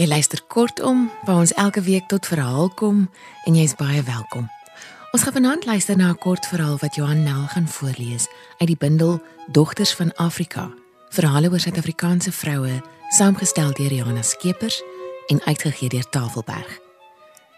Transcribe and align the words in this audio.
Jy 0.00 0.06
luister 0.08 0.40
kortom 0.48 1.10
waar 1.28 1.42
ons 1.42 1.52
elke 1.60 1.82
week 1.84 2.06
tot 2.08 2.24
verhaal 2.24 2.70
kom 2.72 3.02
en 3.44 3.56
jy's 3.58 3.74
baie 3.76 4.00
welkom. 4.02 4.46
Ons 5.12 5.26
gaan 5.26 5.34
vanaand 5.34 5.66
luister 5.68 5.96
na 5.96 6.08
'n 6.08 6.18
kort 6.18 6.46
verhaal 6.46 6.78
wat 6.80 6.94
Johan 6.94 7.22
Nel 7.22 7.44
gaan 7.52 7.68
voorlees 7.68 8.28
uit 8.58 8.68
die 8.68 8.76
bundel 8.76 9.20
Dogters 9.52 9.92
van 9.94 10.14
Afrika. 10.14 10.70
Verhale 11.10 11.50
oor 11.50 11.60
Suid-Afrikaanse 11.60 12.32
vroue, 12.32 12.80
saamgestel 13.08 13.72
deur 13.72 13.92
Johanna 13.92 14.22
Skeepers 14.22 14.82
en 15.26 15.44
uitgegee 15.44 15.88
deur 15.88 16.08
Tafelberg. 16.08 16.78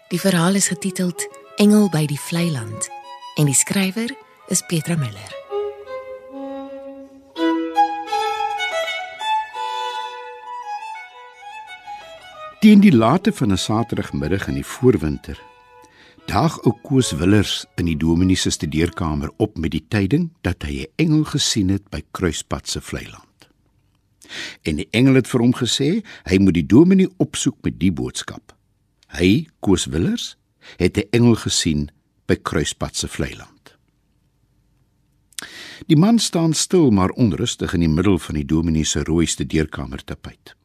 Die 0.09 0.19
verhaal 0.19 0.55
is 0.55 0.67
getiteld 0.67 1.27
Engel 1.55 1.89
by 1.89 2.05
die 2.05 2.19
vlei 2.19 2.51
land 2.51 2.89
en 3.35 3.45
die 3.45 3.55
skrywer 3.55 4.15
is 4.47 4.61
Petra 4.67 4.95
Miller. 4.95 5.42
Teen 12.63 12.79
die 12.79 12.95
late 12.95 13.33
van 13.35 13.51
'n 13.51 13.57
Saterdagmiddag 13.57 14.47
in 14.47 14.53
die 14.53 14.65
voorwinter 14.65 15.41
daag 16.25 16.61
ou 16.63 16.71
Koos 16.83 17.11
Willers 17.11 17.65
in 17.75 17.85
die 17.85 17.97
dominee 17.97 18.35
se 18.35 18.49
studeerkamer 18.49 19.31
op 19.37 19.57
met 19.57 19.71
die 19.71 19.83
tyding 19.87 20.29
dat 20.41 20.63
hy 20.63 20.79
'n 20.79 20.91
engel 20.95 21.23
gesien 21.23 21.69
het 21.69 21.89
by 21.89 22.01
Kruispad 22.11 22.67
se 22.67 22.81
vlei 22.81 23.03
land. 23.09 23.49
En 24.61 24.75
die 24.75 24.87
engel 24.91 25.13
het 25.13 25.27
vir 25.27 25.41
hom 25.41 25.53
gesê 25.53 26.03
hy 26.23 26.37
moet 26.37 26.53
die 26.53 26.65
dominee 26.65 27.09
opsoek 27.17 27.57
met 27.61 27.79
die 27.79 27.91
boodskap. 27.91 28.55
Hy, 29.07 29.47
Koos 29.59 29.85
Willers, 29.85 30.37
het 30.77 30.97
'n 30.97 31.07
engel 31.11 31.35
gesien 31.35 31.91
by 32.25 32.35
Kruispad 32.35 32.95
se 32.95 33.07
vlei 33.07 33.35
land. 33.35 33.75
Die 35.87 35.97
man 35.97 36.19
staan 36.19 36.53
stil 36.53 36.91
maar 36.91 37.09
onrustig 37.09 37.73
in 37.73 37.79
die 37.79 37.89
middel 37.89 38.19
van 38.19 38.35
die 38.35 38.45
dominee 38.45 38.83
se 38.83 39.03
rooi 39.03 39.25
studeerkamer 39.25 40.03
tapijt 40.03 40.55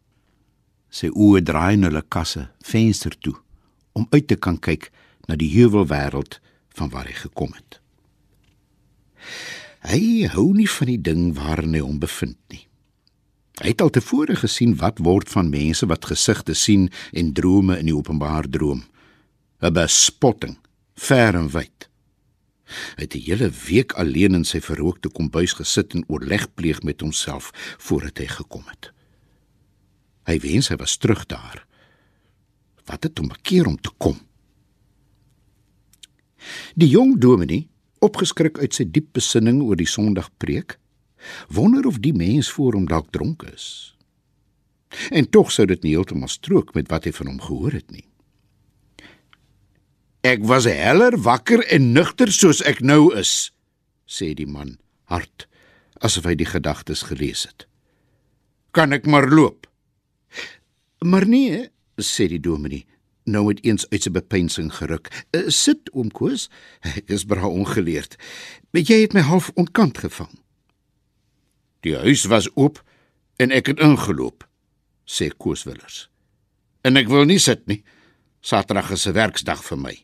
sy 0.91 1.11
oë 1.13 1.43
draai 1.45 1.77
na 1.77 1.91
hulle 1.91 2.05
kasse 2.09 2.49
venster 2.65 3.15
toe 3.19 3.37
om 3.99 4.07
uit 4.11 4.29
te 4.31 4.37
kan 4.37 4.59
kyk 4.59 4.91
na 5.29 5.37
die 5.37 5.51
heuwelwêreld 5.53 6.39
van 6.79 6.91
waar 6.93 7.09
hy 7.11 7.17
gekom 7.19 7.53
het. 7.57 7.81
Hy 9.89 10.29
hou 10.33 10.51
nie 10.55 10.69
van 10.71 10.91
die 10.91 11.01
ding 11.11 11.23
waarin 11.37 11.75
hy 11.77 11.83
hom 11.85 11.99
bevind 12.03 12.39
nie. 12.53 12.65
Hy 13.59 13.73
het 13.73 13.83
al 13.83 13.91
tevore 13.95 14.37
gesien 14.39 14.77
wat 14.79 15.03
word 15.03 15.31
van 15.33 15.51
mense 15.51 15.87
wat 15.91 16.07
gesigte 16.07 16.55
sien 16.55 16.89
en 17.13 17.33
drome 17.35 17.79
in 17.81 17.91
die 17.91 17.97
openbaar 17.97 18.47
droom. 18.47 18.85
'n 19.63 19.73
Bespotting, 19.75 20.57
ver 20.95 21.35
en 21.35 21.51
wyd. 21.51 21.89
Hy 22.97 23.03
het 23.03 23.17
die 23.17 23.25
hele 23.27 23.51
week 23.51 23.93
alleen 23.93 24.35
in 24.35 24.45
sy 24.45 24.61
verrookte 24.61 25.09
kombuis 25.09 25.57
gesit 25.59 25.95
en 25.95 26.05
oorleg 26.07 26.47
pleeg 26.55 26.83
met 26.83 27.01
homself 27.01 27.51
voordat 27.79 28.19
hy 28.19 28.27
gekom 28.27 28.63
het. 28.69 28.93
Hy 30.29 30.37
wens 30.45 30.69
hy 30.69 30.77
was 30.81 30.97
terug 31.01 31.25
daar. 31.27 31.65
Wat 32.89 33.05
het 33.05 33.19
hom 33.21 33.31
bekeer 33.33 33.69
om 33.69 33.79
te 33.81 33.93
kom? 33.97 34.19
Die 36.79 36.89
jong 36.89 37.17
dominee, 37.21 37.69
opgeskrik 38.05 38.61
uit 38.61 38.77
sy 38.77 38.87
diep 38.87 39.11
besinning 39.17 39.63
oor 39.65 39.79
die 39.81 39.89
Sondagpreek, 39.89 40.77
wonder 41.53 41.89
of 41.89 41.99
die 42.05 42.15
mens 42.15 42.51
voor 42.55 42.77
hom 42.79 42.87
dalk 42.89 43.11
dronk 43.13 43.43
is. 43.49 43.97
En 45.11 45.29
tog 45.29 45.51
sou 45.53 45.67
dit 45.69 45.83
nie 45.85 45.97
heeltemal 45.97 46.31
strook 46.33 46.75
met 46.77 46.89
wat 46.93 47.09
hy 47.09 47.13
van 47.17 47.33
hom 47.33 47.41
gehoor 47.45 47.77
het 47.77 47.91
nie. 47.93 48.07
Ek 50.27 50.43
was 50.45 50.67
heller 50.69 51.17
wakker 51.25 51.63
en 51.73 51.93
nugter 51.95 52.33
soos 52.35 52.61
ek 52.67 52.81
nou 52.85 53.09
is, 53.17 53.51
sê 54.09 54.33
die 54.37 54.49
man 54.49 54.77
hard, 55.09 55.47
asof 56.05 56.27
hy 56.29 56.35
die 56.39 56.49
gedagtes 56.49 57.07
gelees 57.09 57.47
het. 57.49 57.69
Kan 58.77 58.93
ek 58.97 59.07
maar 59.09 59.29
loop? 59.31 59.68
Maar 61.05 61.27
nee, 61.29 61.69
sê 62.03 62.27
die 62.31 62.41
dominee, 62.41 62.87
nou 63.29 63.45
met 63.47 63.63
eens 63.65 63.87
uit 63.93 64.03
sy 64.03 64.11
bepeinsing 64.11 64.71
geruk. 64.75 65.11
Uh, 65.37 65.47
sit 65.53 65.91
oom 65.93 66.11
Koos, 66.15 66.49
ek 66.97 67.13
is 67.15 67.27
bra 67.29 67.49
ongeleerd. 67.49 68.17
Weet 68.75 68.91
jy 68.91 69.01
het 69.05 69.17
my 69.17 69.25
half 69.29 69.51
ontkant 69.55 70.01
gevang. 70.03 70.33
Die 71.87 71.95
huis 71.97 72.27
was 72.31 72.49
oop 72.57 72.81
en 73.39 73.55
ek 73.55 73.71
het 73.71 73.83
ingeloop, 73.85 74.47
sê 75.07 75.31
Koos 75.31 75.65
Willers. 75.69 76.09
En 76.83 76.99
ek 76.99 77.11
wil 77.13 77.29
nie 77.29 77.39
sit 77.43 77.67
nie. 77.71 77.83
Saterdag 78.41 78.91
is 78.95 79.07
'n 79.07 79.15
werksdag 79.15 79.63
vir 79.65 79.79
my. 79.79 79.97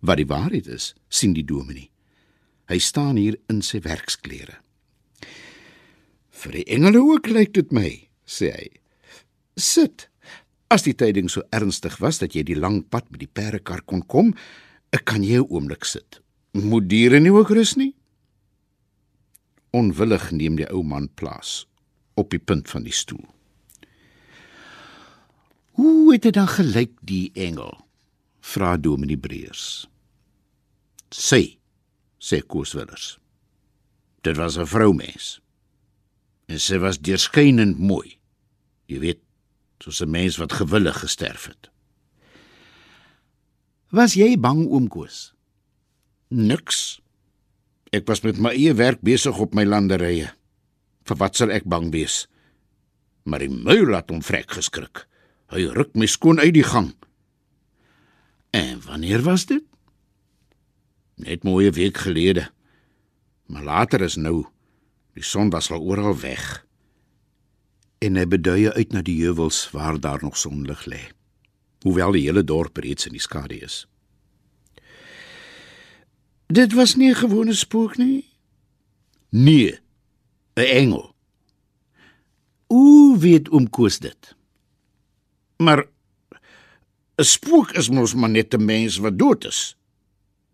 Wat 0.00 0.16
die 0.16 0.26
waarheid 0.26 0.66
is, 0.66 0.94
sien 1.08 1.32
die 1.32 1.44
dominee. 1.44 1.90
Hy 2.68 2.78
staan 2.78 3.16
hier 3.16 3.38
in 3.48 3.62
sy 3.62 3.80
werksklere. 3.80 4.58
Vir 6.30 6.52
die 6.52 6.64
engele 6.64 6.98
ook 6.98 7.26
lyk 7.26 7.52
dit 7.52 7.72
my, 7.72 8.08
sê 8.26 8.50
hy. 8.52 8.68
Sit. 9.56 10.08
As 10.68 10.84
die 10.84 10.94
tyding 10.94 11.30
so 11.32 11.42
ernstig 11.54 11.96
was 12.02 12.18
dat 12.20 12.34
jy 12.36 12.42
die 12.44 12.58
lang 12.58 12.82
pad 12.90 13.08
met 13.10 13.22
die 13.22 13.30
perdekar 13.30 13.82
kon 13.88 14.02
kom, 14.04 14.34
ek 14.92 15.04
kan 15.04 15.22
jy 15.22 15.40
'n 15.40 15.48
oomblik 15.48 15.84
sit. 15.84 16.20
Moet 16.52 16.88
diere 16.88 17.20
nie 17.20 17.32
ook 17.32 17.50
rus 17.50 17.76
nie? 17.76 17.94
Onwillig 19.72 20.30
neem 20.32 20.56
die 20.56 20.68
ou 20.72 20.82
man 20.82 21.08
plaas 21.08 21.66
op 22.14 22.30
die 22.30 22.38
punt 22.38 22.68
van 22.68 22.82
die 22.82 22.92
stoel. 22.92 23.24
Hoe 25.76 26.12
het 26.12 26.22
dit 26.22 26.34
dan 26.34 26.48
gelyk 26.48 26.92
die 27.00 27.30
engel? 27.34 27.86
vra 28.40 28.76
Dominee 28.76 29.18
Breers. 29.18 29.88
Sê, 31.10 31.58
sê 32.18 32.40
Kooswillers. 32.46 33.18
Dit 34.22 34.36
was 34.36 34.56
'n 34.56 34.66
vroumens. 34.66 35.40
En 36.46 36.60
sy 36.60 36.78
was 36.78 36.98
deurskynend 36.98 37.78
mooi. 37.78 38.18
Jy 38.86 38.98
weet, 38.98 39.25
soos 39.78 40.00
'n 40.00 40.10
mens 40.10 40.36
wat 40.36 40.52
gewillig 40.52 40.98
gesterf 40.98 41.46
het. 41.46 41.70
Was 43.88 44.14
jy 44.14 44.38
bang 44.38 44.66
oom 44.66 44.88
Koos? 44.88 45.34
Niks. 46.28 47.00
Ek 47.90 48.06
was 48.06 48.20
met 48.20 48.38
my 48.38 48.50
eie 48.50 48.74
werk 48.74 49.00
besig 49.00 49.38
op 49.38 49.54
my 49.54 49.64
landerye. 49.64 50.32
Vir 51.06 51.16
wat 51.16 51.36
sal 51.36 51.50
ek 51.50 51.64
bang 51.64 51.92
wees? 51.92 52.26
Maar 53.22 53.38
die 53.38 53.50
muil 53.50 53.86
laat 53.86 54.10
hom 54.10 54.22
vrek 54.22 54.50
geskrik. 54.50 55.06
Hy 55.48 55.66
ruk 55.70 55.94
my 55.94 56.06
skoon 56.06 56.40
uit 56.40 56.54
die 56.54 56.66
gang. 56.66 56.94
En 58.50 58.80
wanneer 58.82 59.22
was 59.22 59.46
dit? 59.46 59.62
Net 61.14 61.44
mooi 61.44 61.68
'n 61.68 61.72
week 61.72 61.96
gelede. 61.96 62.50
Maar 63.46 63.62
later 63.62 64.00
is 64.00 64.16
nou 64.16 64.46
die 65.14 65.22
son 65.22 65.50
was 65.50 65.70
al 65.70 65.80
oral 65.80 66.20
weg 66.20 66.65
en 67.98 68.16
hy 68.16 68.26
beduie 68.28 68.70
uit 68.72 68.92
na 68.92 69.02
die 69.02 69.18
heuwels 69.22 69.70
waar 69.72 70.00
daar 70.00 70.22
nog 70.22 70.36
sonlig 70.36 70.84
lê. 70.86 71.00
Hoewel 71.82 72.16
die 72.16 72.26
hele 72.26 72.44
dorp 72.44 72.76
reeds 72.76 73.06
in 73.06 73.16
die 73.16 73.22
skadu 73.22 73.60
is. 73.62 73.86
Dit 76.46 76.72
was 76.72 76.96
nie 76.96 77.10
'n 77.10 77.14
gewone 77.14 77.54
spook 77.54 77.96
nie. 77.96 78.24
Nee, 79.30 79.78
'n 80.54 80.60
engel. 80.60 81.14
Hoe 82.66 83.18
weet 83.18 83.48
oom 83.48 83.70
Koos 83.70 83.98
dit? 83.98 84.36
Maar 85.56 85.86
'n 87.16 87.24
spook 87.24 87.72
is 87.72 87.88
mos 87.88 88.14
maar 88.14 88.30
net 88.30 88.54
'n 88.54 88.64
mens 88.64 88.96
wat 88.96 89.18
dood 89.18 89.44
is. 89.44 89.76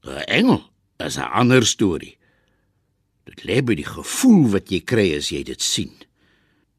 'n 0.02 0.24
Engel 0.26 0.70
is 0.96 1.16
'n 1.16 1.32
ander 1.32 1.66
storie. 1.66 2.16
Dit 3.24 3.44
lê 3.44 3.62
by 3.62 3.74
die 3.74 3.86
gevoel 3.86 4.48
wat 4.50 4.70
jy 4.70 4.80
kry 4.80 5.16
as 5.16 5.28
jy 5.28 5.42
dit 5.42 5.62
sien. 5.62 5.92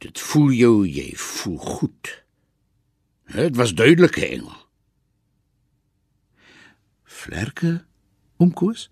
Dit 0.04 0.20
voel 0.20 0.52
jou 0.52 0.74
jy 0.84 1.14
voel 1.16 1.58
goed. 1.58 2.10
Dit 3.32 3.56
was 3.56 3.72
duidelike 3.74 4.26
engel. 4.26 4.58
Vlerke 7.04 7.86
omkoos. 8.44 8.90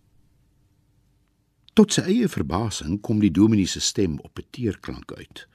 Tot 1.75 1.91
sy 1.91 2.05
eie 2.13 2.29
verbasing 2.31 3.01
kom 3.03 3.19
die 3.19 3.31
dominee 3.31 3.67
se 3.67 3.83
stem 3.83 4.19
op 4.23 4.39
'n 4.39 4.47
teerklank 4.55 5.11
uit. 5.11 5.47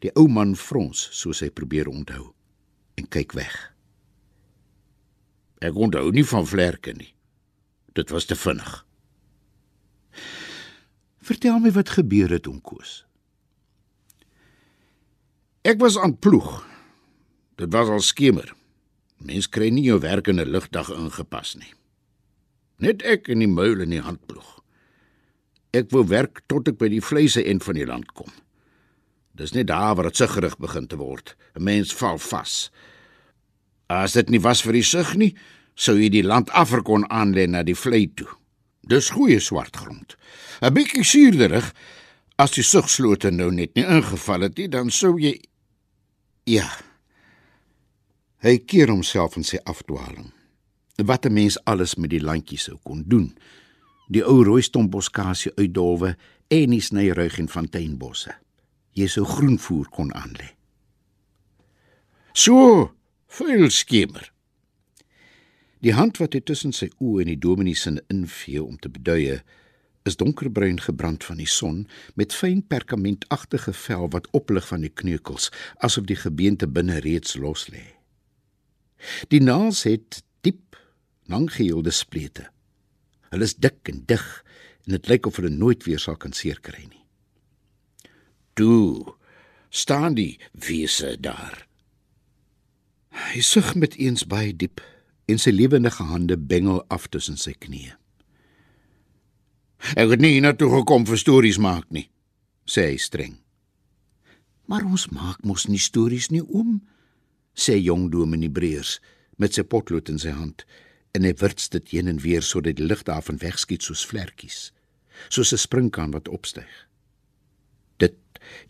Die 0.00 0.12
ou 0.14 0.28
man 0.28 0.54
frons 0.56 1.08
soos 1.12 1.40
hy 1.40 1.50
probeer 1.50 1.88
onthou 1.88 2.34
en 2.94 3.08
kyk 3.08 3.32
weg. 3.32 3.74
Ek 5.58 5.74
onthou 5.74 6.10
nie 6.12 6.24
van 6.24 6.46
vlerke 6.46 6.92
nie. 6.92 7.14
Dit 7.92 8.10
was 8.10 8.24
te 8.24 8.36
vinnig. 8.36 8.86
Vertel 11.18 11.58
my 11.58 11.72
wat 11.72 11.88
gebeur 11.88 12.30
het 12.30 12.46
omkoos. 12.46 13.06
Ek 15.66 15.80
was 15.82 15.96
aan 15.98 16.14
ploeg. 16.22 16.60
Dit 17.58 17.72
was 17.74 17.88
al 17.90 18.04
skemer. 18.04 18.52
Mens 19.18 19.48
kry 19.50 19.72
nie 19.74 19.88
jou 19.88 19.98
werk 19.98 20.28
in 20.30 20.38
'n 20.38 20.50
ligdag 20.50 20.90
ingepas 20.94 21.56
nie. 21.58 21.72
Net 22.78 23.02
ek 23.02 23.28
en 23.28 23.38
die 23.38 23.48
muil 23.48 23.80
in 23.80 23.90
die 23.90 24.00
handploeg. 24.00 24.60
Ek 25.72 25.90
wou 25.90 26.06
werk 26.06 26.42
tot 26.46 26.68
ek 26.68 26.78
by 26.78 26.88
die 26.88 27.02
vleise 27.02 27.42
end 27.44 27.64
van 27.64 27.74
die 27.74 27.86
land 27.86 28.12
kom. 28.12 28.30
Dis 29.34 29.52
net 29.52 29.66
daar 29.66 29.94
waar 29.94 30.04
dit 30.04 30.16
suggerig 30.16 30.56
begin 30.58 30.86
te 30.86 30.96
word. 30.96 31.34
'n 31.56 31.62
Mens 31.62 31.94
val 31.94 32.18
vas. 32.18 32.70
As 33.88 34.12
dit 34.12 34.30
nie 34.30 34.40
was 34.40 34.62
vir 34.62 34.72
die 34.72 34.82
sug 34.82 35.16
nie, 35.16 35.34
sou 35.74 35.96
jy 35.98 36.08
die 36.08 36.22
land 36.22 36.50
afrekon 36.50 37.10
aanlê 37.10 37.48
na 37.48 37.62
die 37.62 37.74
vlei 37.74 38.06
toe. 38.14 38.28
Dis 38.86 39.10
goeie 39.10 39.40
swart 39.40 39.76
grond. 39.76 40.16
'n 40.62 40.74
Bietjie 40.74 41.04
suurderig. 41.04 41.74
As 42.38 42.50
die 42.50 42.62
sugslote 42.62 43.30
nou 43.30 43.50
net 43.50 43.74
nie 43.74 43.84
ingeval 43.84 44.40
het 44.40 44.56
nie, 44.58 44.68
dan 44.68 44.90
sou 44.90 45.18
jy 45.18 45.40
Ja. 46.46 46.68
Hy 48.38 48.58
keer 48.70 48.92
homself 48.92 49.34
in 49.34 49.44
sy 49.46 49.58
afdwaling. 49.66 50.30
Wat 50.96 51.26
'n 51.26 51.32
mens 51.32 51.58
alles 51.64 51.94
met 51.94 52.10
die 52.10 52.22
landjie 52.22 52.58
sou 52.58 52.78
kon 52.82 53.02
doen. 53.06 53.34
Die 54.08 54.22
ou 54.24 54.44
rooi 54.44 54.62
stompboskasie 54.62 55.52
uitdolwe 55.54 56.16
en 56.48 56.70
die 56.70 56.80
snyruig 56.80 57.38
en 57.38 57.48
fonteinbosse. 57.48 58.34
Jy 58.92 59.06
sou 59.06 59.24
groenvoer 59.24 59.88
kon 59.88 60.12
aanlê. 60.14 60.54
So, 62.32 62.94
vuil 63.26 63.70
skemer. 63.70 64.32
Die 65.80 65.92
hand 65.92 66.16
wat 66.18 66.32
hy 66.32 66.40
tussen 66.40 66.72
sy 66.72 66.88
oë 67.00 67.20
en 67.20 67.26
die 67.26 67.38
dominee 67.38 67.74
se 67.74 68.02
invee 68.08 68.62
om 68.62 68.76
te 68.76 68.88
beduie, 68.88 69.42
is 70.06 70.16
donkerbruin 70.16 70.78
gebrand 70.80 71.24
van 71.24 71.40
die 71.42 71.48
son 71.50 71.84
met 72.14 72.34
fyn 72.34 72.62
perkamentagtige 72.66 73.72
vel 73.74 74.08
wat 74.14 74.28
oplig 74.36 74.68
van 74.70 74.86
die 74.86 74.92
kneukels 75.02 75.50
asof 75.84 76.06
die 76.06 76.18
gebeente 76.20 76.68
binne 76.70 77.00
reeds 77.04 77.34
los 77.42 77.66
lê. 77.74 77.84
Die 79.28 79.42
naels 79.42 79.82
het 79.84 80.22
diep, 80.46 80.78
langgeheelde 81.26 81.90
splete. 81.90 82.46
Hulle 83.32 83.48
is 83.48 83.56
dik 83.58 83.90
en 83.90 84.04
dig 84.06 84.26
en 84.86 84.94
dit 84.94 85.10
lyk 85.10 85.26
of 85.26 85.40
hulle 85.40 85.50
nooit 85.50 85.82
weer 85.84 86.00
sal 86.02 86.16
kan 86.16 86.34
seer 86.36 86.60
kry 86.62 86.86
nie. 86.86 87.02
Toe 88.56 89.16
staan 89.74 90.14
die 90.14 90.38
wese 90.52 91.16
daar. 91.20 91.66
Hy 93.16 93.42
sug 93.42 93.74
met 93.74 93.98
eens 93.98 94.24
baie 94.28 94.54
diep 94.54 94.80
en 95.26 95.42
sy 95.42 95.50
lewendige 95.50 96.06
hande 96.06 96.38
bengel 96.38 96.84
af 96.92 97.08
tussen 97.10 97.36
sy 97.40 97.56
knieë. 97.58 97.96
Ek 99.96 100.10
het 100.10 100.22
nie 100.22 100.36
hiernatoe 100.36 100.70
gekom 100.78 101.06
vir 101.06 101.20
stories 101.20 101.58
maak 101.62 101.86
nie, 101.94 102.08
sê 102.66 102.90
hy 102.90 102.96
streng. 103.00 103.36
Maar 104.66 104.86
ons 104.88 105.06
maak 105.14 105.44
mos 105.46 105.68
nie 105.70 105.80
stories 105.82 106.30
nie, 106.34 106.42
oom, 106.42 106.80
sê 107.54 107.76
jong 107.78 108.08
dominee 108.12 108.50
Breers 108.52 108.98
met 109.38 109.54
sy 109.54 109.62
potlood 109.62 110.10
in 110.12 110.18
sy 110.18 110.34
hand 110.34 110.64
en 111.16 111.24
hy 111.24 111.32
wirts 111.40 111.70
dit 111.72 111.94
heen 111.94 112.10
en 112.12 112.20
weer 112.20 112.44
sodat 112.44 112.76
die 112.76 112.84
lig 112.84 113.04
daarvan 113.08 113.38
wegskiet 113.40 113.86
soos 113.86 114.04
vlekkies, 114.04 114.72
soos 115.32 115.52
'n 115.52 115.64
springkaan 115.64 116.12
wat 116.12 116.28
opstyg. 116.28 116.68
Dit 117.98 118.16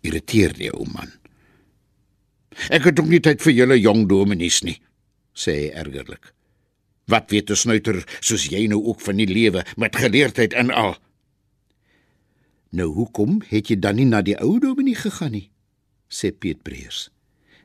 irriteer 0.03 0.53
die 0.53 0.71
ou 0.71 0.87
man. 0.87 1.13
Ek 2.71 2.85
het 2.85 3.01
ook 3.01 3.09
nie 3.09 3.21
tyd 3.21 3.43
vir 3.43 3.53
julle 3.53 3.81
jong 3.81 4.07
dominees 4.09 4.63
nie, 4.63 4.81
sê 5.35 5.53
hy 5.53 5.69
ergerlik. 5.75 6.36
Wat 7.07 7.31
weet 7.31 7.51
'n 7.51 7.57
snuiter 7.57 8.19
soos 8.21 8.47
jy 8.51 8.67
nou 8.67 8.83
ook 8.83 9.01
van 9.01 9.17
die 9.17 9.27
lewe 9.27 9.65
met 9.77 9.97
geleerdheid 9.97 10.53
en 10.53 10.71
al? 10.71 10.97
Nou 12.71 12.89
hoekom 12.93 13.43
het 13.47 13.69
jy 13.69 13.79
dan 13.79 13.95
nie 13.95 14.05
na 14.05 14.23
die 14.23 14.39
ou 14.41 14.59
dominee 14.59 14.95
gegaan 14.95 15.31
nie? 15.31 15.51
sê 16.09 16.33
Piet 16.33 16.63
Breers. 16.63 17.11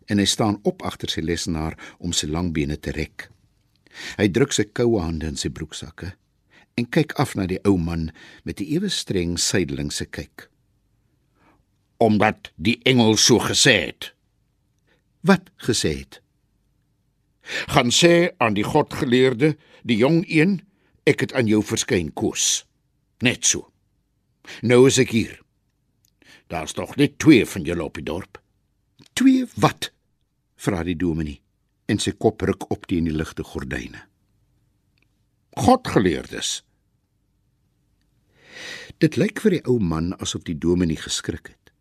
En 0.06 0.18
hy 0.18 0.26
staan 0.26 0.60
op 0.62 0.82
agter 0.82 1.10
sy 1.10 1.22
lesenaar 1.22 1.78
om 1.98 2.14
sy 2.14 2.28
lang 2.28 2.54
bene 2.54 2.80
te 2.80 2.92
rek. 2.92 3.30
Hy 4.18 4.30
druk 4.30 4.54
sy 4.54 4.64
koue 4.64 5.02
hande 5.02 5.28
in 5.28 5.38
sy 5.38 5.50
broeksakke 5.50 6.14
en 6.80 6.88
kyk 6.90 7.14
af 7.20 7.36
na 7.36 7.46
die 7.46 7.60
ou 7.68 7.78
man 7.78 8.12
met 8.44 8.62
'n 8.62 8.66
ewe 8.66 8.90
streng 8.90 9.38
sydelingse 9.40 10.06
kyk. 10.06 10.50
Omdat 11.98 12.52
die 12.56 12.80
engel 12.84 13.18
so 13.18 13.40
gesê 13.40 13.86
het. 13.86 14.14
Wat 15.22 15.50
gesê 15.58 15.98
het? 15.98 16.21
Gaan 17.74 17.92
sê 17.92 18.32
aan 18.38 18.56
die 18.58 18.66
godgeleerde, 18.66 19.56
die 19.84 19.98
jong 19.98 20.24
een, 20.28 20.60
ek 21.04 21.26
het 21.26 21.34
aan 21.34 21.50
jou 21.50 21.62
verskyn 21.66 22.12
koos. 22.14 22.64
Net 23.22 23.46
so. 23.46 23.68
Nou 24.62 24.86
is 24.90 25.00
ek 25.02 25.14
hier. 25.14 25.38
Daar's 26.52 26.74
tog 26.76 26.96
net 27.00 27.18
twee 27.20 27.46
van 27.46 27.66
julle 27.68 27.84
op 27.84 28.00
die 28.00 28.06
dorp. 28.06 28.42
Twee 29.14 29.46
wat? 29.56 29.92
vra 30.62 30.84
die 30.86 30.98
dominee 30.98 31.40
en 31.90 32.00
sy 32.00 32.14
kop 32.14 32.44
ruk 32.46 32.68
op 32.72 32.86
teen 32.88 33.08
die 33.10 33.16
ligte 33.16 33.44
gordyne. 33.44 34.04
Godgeleerdes. 35.58 36.62
Dit 39.02 39.18
lyk 39.18 39.42
vir 39.44 39.58
die 39.58 39.64
ou 39.68 39.80
man 39.82 40.14
asof 40.22 40.46
die 40.48 40.56
dominee 40.56 41.02
geskrik 41.02 41.50
het. 41.52 41.74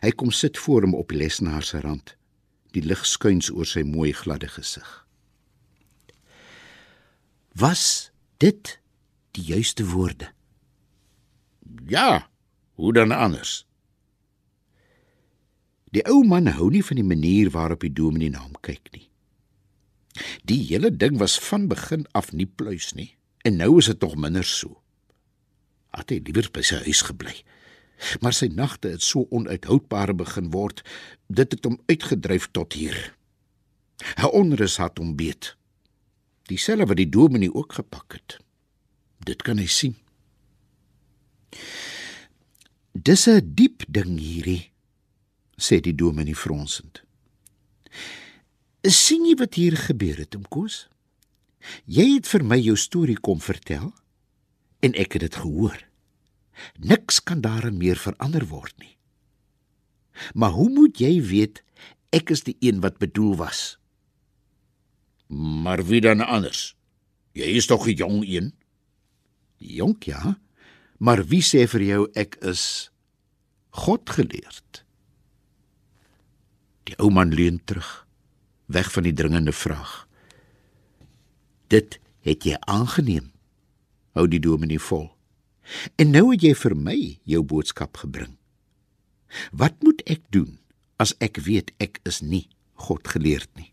Hy 0.00 0.10
kom 0.16 0.32
sit 0.34 0.58
voor 0.58 0.86
hom 0.86 0.96
op 0.96 1.12
die 1.12 1.20
lesenaar 1.20 1.66
se 1.66 1.82
rand 1.84 2.16
die 2.74 2.84
lig 2.84 3.02
skuins 3.06 3.50
oor 3.50 3.68
sy 3.68 3.82
mooi 3.86 4.12
gladde 4.16 4.48
gesig. 4.48 4.88
Was 7.58 8.10
dit 8.38 8.78
die 9.36 9.44
juiste 9.50 9.86
woorde? 9.90 10.30
Ja, 11.90 12.28
hoe 12.78 12.92
dan 12.92 13.12
anders? 13.12 13.64
Die 15.90 16.04
ou 16.06 16.22
man 16.26 16.46
hou 16.54 16.70
nie 16.70 16.84
van 16.86 17.00
die 17.00 17.06
manier 17.06 17.50
waarop 17.50 17.82
die 17.82 17.92
dominee 17.92 18.30
na 18.30 18.44
hom 18.44 18.54
kyk 18.62 18.92
nie. 18.94 19.08
Die 20.46 20.60
hele 20.68 20.90
ding 20.94 21.18
was 21.18 21.38
van 21.42 21.66
begin 21.70 22.06
af 22.14 22.30
nie 22.32 22.46
pluis 22.46 22.92
nie 22.94 23.14
en 23.46 23.56
nou 23.56 23.78
is 23.80 23.88
dit 23.88 23.98
tog 23.98 24.14
minder 24.20 24.44
so. 24.44 24.76
Het 25.96 26.12
hy 26.12 26.18
liewer 26.26 26.50
by 26.54 26.62
sy 26.66 26.82
huis 26.84 27.02
gebly 27.08 27.40
maar 28.20 28.34
sy 28.36 28.50
nagte 28.54 28.88
het 28.88 29.02
so 29.02 29.26
onuithoudbaar 29.30 30.14
begin 30.16 30.50
word 30.50 30.82
dit 31.28 31.52
het 31.52 31.64
hom 31.64 31.78
uitgedryf 31.86 32.48
tot 32.50 32.72
hier. 32.72 33.14
'n 34.16 34.32
onrus 34.32 34.76
het 34.76 34.98
hom 34.98 35.16
beet. 35.16 35.56
Dieselfde 36.48 36.86
wat 36.86 36.96
die 36.96 37.08
dominee 37.08 37.54
ook 37.54 37.72
gepak 37.72 38.12
het. 38.12 38.38
Dit 39.18 39.42
kan 39.42 39.58
hy 39.58 39.66
sien. 39.66 39.96
Dis 42.92 43.28
'n 43.28 43.54
diep 43.54 43.84
ding 43.88 44.18
hierdie 44.18 44.72
sê 45.56 45.80
die 45.80 45.94
dominee 45.94 46.34
fronsend. 46.34 47.02
Sien 48.82 49.26
jy 49.26 49.34
wat 49.36 49.54
hier 49.54 49.76
gebeur 49.76 50.16
het 50.16 50.34
omkoos 50.34 50.88
jy 51.84 52.06
het 52.16 52.28
vir 52.30 52.44
my 52.44 52.58
jou 52.60 52.76
storie 52.78 53.18
kom 53.20 53.40
vertel 53.40 53.90
en 54.84 54.96
ek 54.96 55.16
het 55.16 55.26
dit 55.28 55.38
gehoor 55.42 55.78
Niks 56.78 57.22
kan 57.22 57.40
daarin 57.40 57.76
meer 57.76 57.96
verander 57.96 58.46
word 58.50 58.74
nie. 58.78 58.96
Maar 60.34 60.50
hoe 60.50 60.68
moet 60.70 61.00
jy 61.00 61.20
weet 61.22 61.62
ek 62.10 62.30
is 62.34 62.42
die 62.44 62.56
een 62.60 62.80
wat 62.80 62.98
bedoel 62.98 63.36
was? 63.36 63.78
Maar 65.30 65.84
wie 65.86 66.00
dan 66.00 66.20
anders? 66.20 66.74
Jy 67.32 67.54
is 67.56 67.66
tog 67.66 67.86
'n 67.86 67.94
jong 67.94 68.26
een. 68.26 68.54
Jonk 69.56 70.02
ja, 70.02 70.40
maar 70.98 71.24
wie 71.24 71.42
sê 71.42 71.68
vir 71.68 71.82
jou 71.82 72.10
ek 72.14 72.36
is 72.42 72.90
God 73.70 74.10
geleerd? 74.10 74.84
Die 76.84 76.96
ou 76.98 77.10
man 77.10 77.34
leun 77.34 77.60
terug, 77.64 78.06
weg 78.66 78.92
van 78.92 79.02
die 79.02 79.12
dringende 79.12 79.52
vraag. 79.52 80.08
Dit 81.68 82.00
het 82.20 82.44
jy 82.44 82.56
aangeneem. 82.60 83.32
Hou 84.12 84.26
die 84.28 84.40
dominee 84.40 84.80
vol. 84.80 85.19
En 85.96 86.10
nou 86.10 86.30
het 86.32 86.42
jy 86.42 86.54
vir 86.54 86.74
my 86.76 86.98
jou 87.28 87.42
boodskap 87.46 88.00
gebring. 88.02 88.36
Wat 89.52 89.76
moet 89.84 90.02
ek 90.10 90.22
doen 90.34 90.58
as 91.00 91.14
ek 91.22 91.38
weet 91.46 91.70
ek 91.78 92.00
is 92.08 92.20
nie 92.22 92.48
God 92.86 93.06
geleerd 93.08 93.50
nie? 93.56 93.70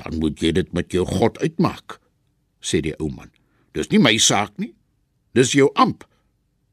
Dan 0.00 0.18
moet 0.20 0.42
jy 0.42 0.52
dit 0.52 0.72
met 0.76 0.92
jou 0.92 1.06
God 1.08 1.38
uitmaak, 1.40 1.98
sê 2.60 2.82
die 2.84 2.96
ou 2.98 3.08
man. 3.08 3.30
Dis 3.74 3.90
nie 3.90 4.02
my 4.02 4.16
saak 4.18 4.52
nie. 4.60 4.74
Dis 5.34 5.54
jou 5.56 5.70
amp. 5.74 6.04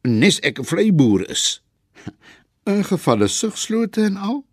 Nes 0.04 0.40
ek 0.44 0.60
'n 0.60 0.66
vleiboer 0.66 1.30
is. 1.30 1.62
In 2.72 2.84
gevalle 2.84 3.28
sugslote 3.28 4.04
en 4.04 4.18
al. 4.18 4.46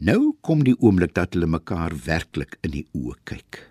Nou 0.00 0.36
kom 0.40 0.64
die 0.64 0.76
oomblik 0.78 1.14
dat 1.14 1.34
hulle 1.34 1.46
mekaar 1.46 1.92
werklik 2.04 2.56
in 2.62 2.70
die 2.70 2.86
oë 2.96 3.16
kyk. 3.24 3.69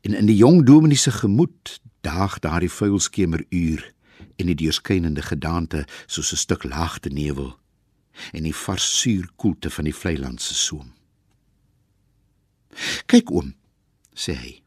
En 0.00 0.14
in 0.14 0.26
die 0.26 0.36
jong 0.36 0.64
dominee 0.66 0.96
se 0.96 1.10
gemoed 1.10 1.80
daag 2.00 2.38
daardie 2.38 2.70
vuil 2.70 2.98
skemeruur 2.98 3.92
en 4.36 4.46
die 4.46 4.54
deurskynende 4.54 5.22
gedaante 5.22 5.86
soos 6.06 6.32
'n 6.32 6.36
stuk 6.36 6.64
laagte 6.64 7.08
nevel 7.08 7.58
en 8.32 8.42
die 8.42 8.54
vars 8.54 9.00
suur 9.00 9.28
koelte 9.36 9.70
van 9.70 9.84
die 9.84 9.94
vleilandse 9.94 10.54
soem. 10.54 10.92
"Kyk 13.06 13.30
oom," 13.30 13.54
sê 14.14 14.34
hy. 14.34 14.62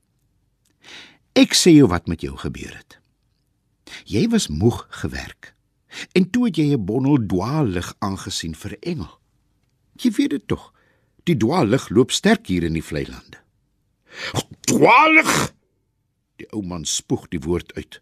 "Ek 1.34 1.54
sê 1.54 1.72
jou 1.72 1.88
wat 1.88 2.08
met 2.08 2.22
jou 2.22 2.38
gebeur 2.38 2.76
het. 2.78 3.00
Jy 4.06 4.28
was 4.30 4.48
moeg 4.48 4.88
gewerk 4.90 5.56
en 6.12 6.30
toe 6.30 6.46
het 6.46 6.56
jy 6.56 6.74
'n 6.74 6.86
bondel 6.86 7.26
dwaallig 7.26 7.96
aangesien 8.00 8.56
vir 8.56 8.78
engel. 8.80 9.20
Jy 9.96 10.12
weet 10.12 10.30
dit 10.30 10.48
tog, 10.48 10.74
die 11.24 11.38
dwaallig 11.38 11.90
loop 11.90 12.12
sterk 12.12 12.48
hier 12.48 12.64
in 12.64 12.74
die 12.74 12.84
vleilande. 12.84 13.43
Dwaalig. 14.74 15.54
Die 16.42 16.48
ou 16.52 16.64
man 16.66 16.86
spoeg 16.86 17.28
die 17.30 17.42
woord 17.44 17.74
uit. 17.78 18.00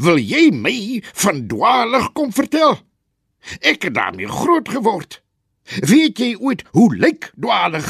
Wil 0.00 0.18
jy 0.22 0.48
my 0.54 1.02
van 1.24 1.44
dwaalig 1.50 2.10
kom 2.16 2.32
vertel? 2.32 2.78
Ek 3.60 3.84
het 3.84 3.94
daarmee 3.94 4.30
groot 4.30 4.68
geword. 4.72 5.20
Weet 5.84 6.20
jy 6.20 6.34
ooit 6.40 6.64
hoe 6.76 6.88
lyk 6.96 7.30
dwaalig? 7.36 7.88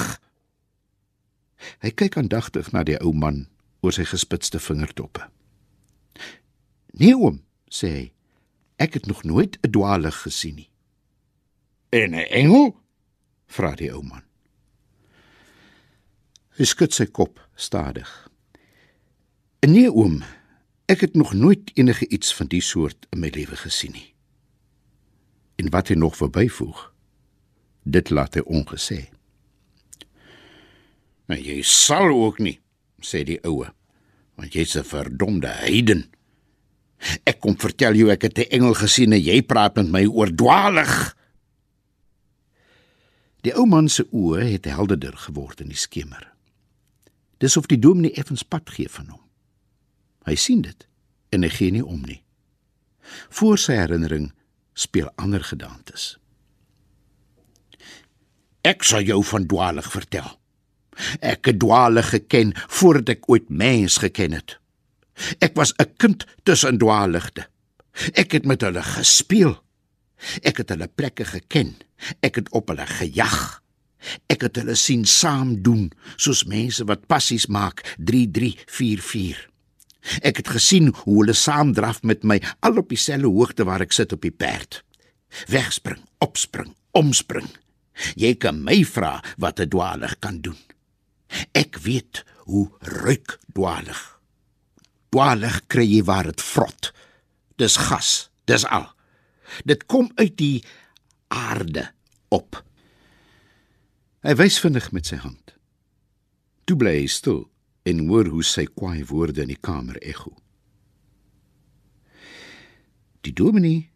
Hy 1.83 1.91
kyk 1.95 2.19
aandagtig 2.19 2.73
na 2.75 2.83
die 2.87 2.99
ou 3.01 3.15
man 3.15 3.47
oor 3.85 3.95
sy 3.95 4.07
gespitste 4.09 4.61
vingertoppe. 4.63 5.29
Nee 6.99 7.15
oom, 7.15 7.41
sê 7.71 7.91
hy. 7.91 8.05
Ek 8.83 8.99
het 8.99 9.07
nog 9.07 9.23
nooit 9.23 9.59
'n 9.63 9.71
dwaalig 9.71 10.23
gesien 10.27 10.55
nie. 10.55 10.71
En 11.91 12.15
'n 12.15 12.27
engel? 12.31 12.75
vra 13.47 13.75
die 13.75 13.93
ou 13.93 14.03
man. 14.03 14.23
Hy 16.55 16.67
skud 16.71 16.95
sy 16.95 17.09
kop 17.11 17.41
stadig. 17.59 18.07
Nee 19.67 19.89
oom, 19.91 20.21
ek 20.87 21.01
het 21.03 21.15
nog 21.19 21.33
nooit 21.35 21.73
enige 21.75 22.07
iets 22.15 22.35
van 22.37 22.47
die 22.53 22.63
soort 22.63 23.09
in 23.11 23.25
my 23.25 23.31
lewe 23.35 23.57
gesien 23.59 23.95
nie. 23.97 24.11
En 25.59 25.71
wat 25.75 25.91
hy 25.91 25.97
nog 25.99 26.15
verbyvoeg, 26.19 26.79
dit 27.83 28.11
laat 28.15 28.39
hy 28.39 28.45
ongesê. 28.47 29.01
Maar 31.27 31.41
jy 31.41 31.63
sal 31.67 32.13
ook 32.13 32.39
nie, 32.39 32.59
sê 33.03 33.25
die 33.27 33.41
oue, 33.43 33.73
want 34.39 34.55
jy's 34.55 34.77
'n 34.77 34.85
verdomde 34.85 35.49
heiden. 35.49 36.05
Ek 37.27 37.41
kom 37.41 37.57
vertel 37.59 37.95
jou 37.95 38.11
ek 38.11 38.23
het 38.23 38.39
'n 38.39 38.51
engel 38.51 38.75
gesien 38.75 39.13
en 39.13 39.21
jy 39.21 39.43
praat 39.43 39.77
met 39.77 39.89
my 39.89 40.07
oor 40.07 40.31
dwaalig. 40.31 41.17
Die 43.43 43.55
ou 43.57 43.67
man 43.67 43.89
se 43.89 44.07
oë 44.13 44.53
het 44.53 44.65
helderder 44.65 45.17
geword 45.17 45.61
in 45.61 45.69
die 45.69 45.77
skemer. 45.77 46.34
Dis 47.39 47.57
of 47.57 47.67
die 47.67 47.79
dominee 47.79 48.13
effens 48.13 48.43
pad 48.43 48.71
gee 48.71 48.89
van 48.89 49.09
hom. 49.09 49.23
Hy 50.25 50.35
sien 50.35 50.63
dit 50.63 50.87
en 51.35 51.43
hy 51.43 51.51
gee 51.53 51.75
nie 51.75 51.85
om 51.85 52.03
nie. 52.07 52.23
Voor 53.29 53.59
sy 53.61 53.77
herinnering 53.77 54.31
speel 54.75 55.11
ander 55.21 55.45
gedagtes. 55.45 56.15
Ek 58.65 58.85
sal 58.87 59.05
jou 59.05 59.21
van 59.29 59.47
dwaalig 59.47 59.91
vertel. 59.93 60.29
Ek 61.21 61.51
het 61.51 61.59
dwaalig 61.61 62.09
geken 62.15 62.55
voordat 62.69 63.17
ek 63.19 63.29
ooit 63.29 63.51
mens 63.51 63.99
geken 64.01 64.39
het. 64.39 64.57
Ek 65.39 65.55
was 65.55 65.75
'n 65.79 65.93
kind 65.97 66.27
tussen 66.43 66.79
dwaaligte. 66.79 67.49
Ek 68.15 68.33
het 68.33 68.45
met 68.45 68.61
hulle 68.61 68.83
gespeel. 68.83 69.63
Ek 70.43 70.57
het 70.57 70.69
hulle 70.69 70.89
plekke 70.89 71.25
geken. 71.25 71.77
Ek 72.21 72.35
het 72.35 72.49
op 72.51 72.69
hulle 72.69 72.87
gejag. 72.87 73.63
Ek 74.33 74.45
het 74.47 74.61
hulle 74.61 74.77
sien 74.79 75.05
saam 75.09 75.57
doen 75.63 75.91
soos 76.17 76.45
mense 76.45 76.85
wat 76.89 77.07
passies 77.11 77.47
maak 77.47 77.83
3344. 77.99 79.51
Ek 80.21 80.37
het 80.43 80.49
gesien 80.53 80.91
hoe 81.05 81.21
hulle 81.23 81.37
saam 81.37 81.73
draf 81.77 82.03
met 82.03 82.25
my 82.25 82.41
al 82.61 82.81
op 82.83 82.91
dieselfde 82.93 83.31
hoogte 83.33 83.65
waar 83.65 83.85
ek 83.85 83.95
sit 83.97 84.13
op 84.13 84.25
die 84.25 84.35
perd. 84.35 84.83
Wegspring, 85.49 86.03
opspring, 86.25 86.75
omspring. 86.93 87.49
Jy 88.19 88.35
kan 88.37 88.61
my 88.63 88.83
vra 88.85 89.23
wat 89.39 89.61
'n 89.61 89.69
dwaalig 89.69 90.19
kan 90.19 90.41
doen. 90.41 90.59
Ek 91.53 91.79
weet 91.79 92.25
hoe 92.45 92.69
ruik 92.81 93.39
dwaalig. 93.55 94.21
Dwaalig 95.09 95.61
kry 95.67 95.87
jy 95.87 96.03
waar 96.05 96.25
dit 96.25 96.43
vrot. 96.43 96.93
Dis 97.57 97.77
gas, 97.77 98.31
dis 98.45 98.65
al. 98.67 98.91
Dit 99.65 99.87
kom 99.87 100.11
uit 100.15 100.37
die 100.37 100.65
aarde 101.29 101.91
op. 102.29 102.65
Hy 104.25 104.33
wys 104.41 104.57
vinnig 104.57 104.87
met 104.97 105.05
sy 105.11 105.19
hand. 105.21 105.53
Toe 106.65 106.79
bly 106.81 106.95
hy 106.97 107.09
stil 107.13 107.43
en 107.85 108.07
hoor 108.09 108.31
hoe 108.33 108.45
sy 108.47 108.63
kwaai 108.65 109.03
woorde 109.11 109.43
in 109.45 109.51
die 109.53 109.61
kamer 109.61 109.99
ekho. 110.01 110.31
Die 113.25 113.35
dominee 113.37 113.91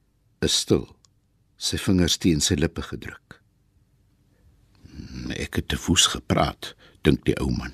is 0.44 0.58
stil, 0.66 0.84
sy 1.56 1.80
vingers 1.80 2.18
teen 2.20 2.44
sy 2.44 2.58
lippe 2.58 2.84
gedruk. 2.84 3.38
Ek 5.32 5.62
het 5.62 5.70
te 5.72 5.78
voes 5.80 6.04
gepraat, 6.12 6.74
dink 7.08 7.24
die 7.24 7.36
ou 7.40 7.48
man. 7.48 7.72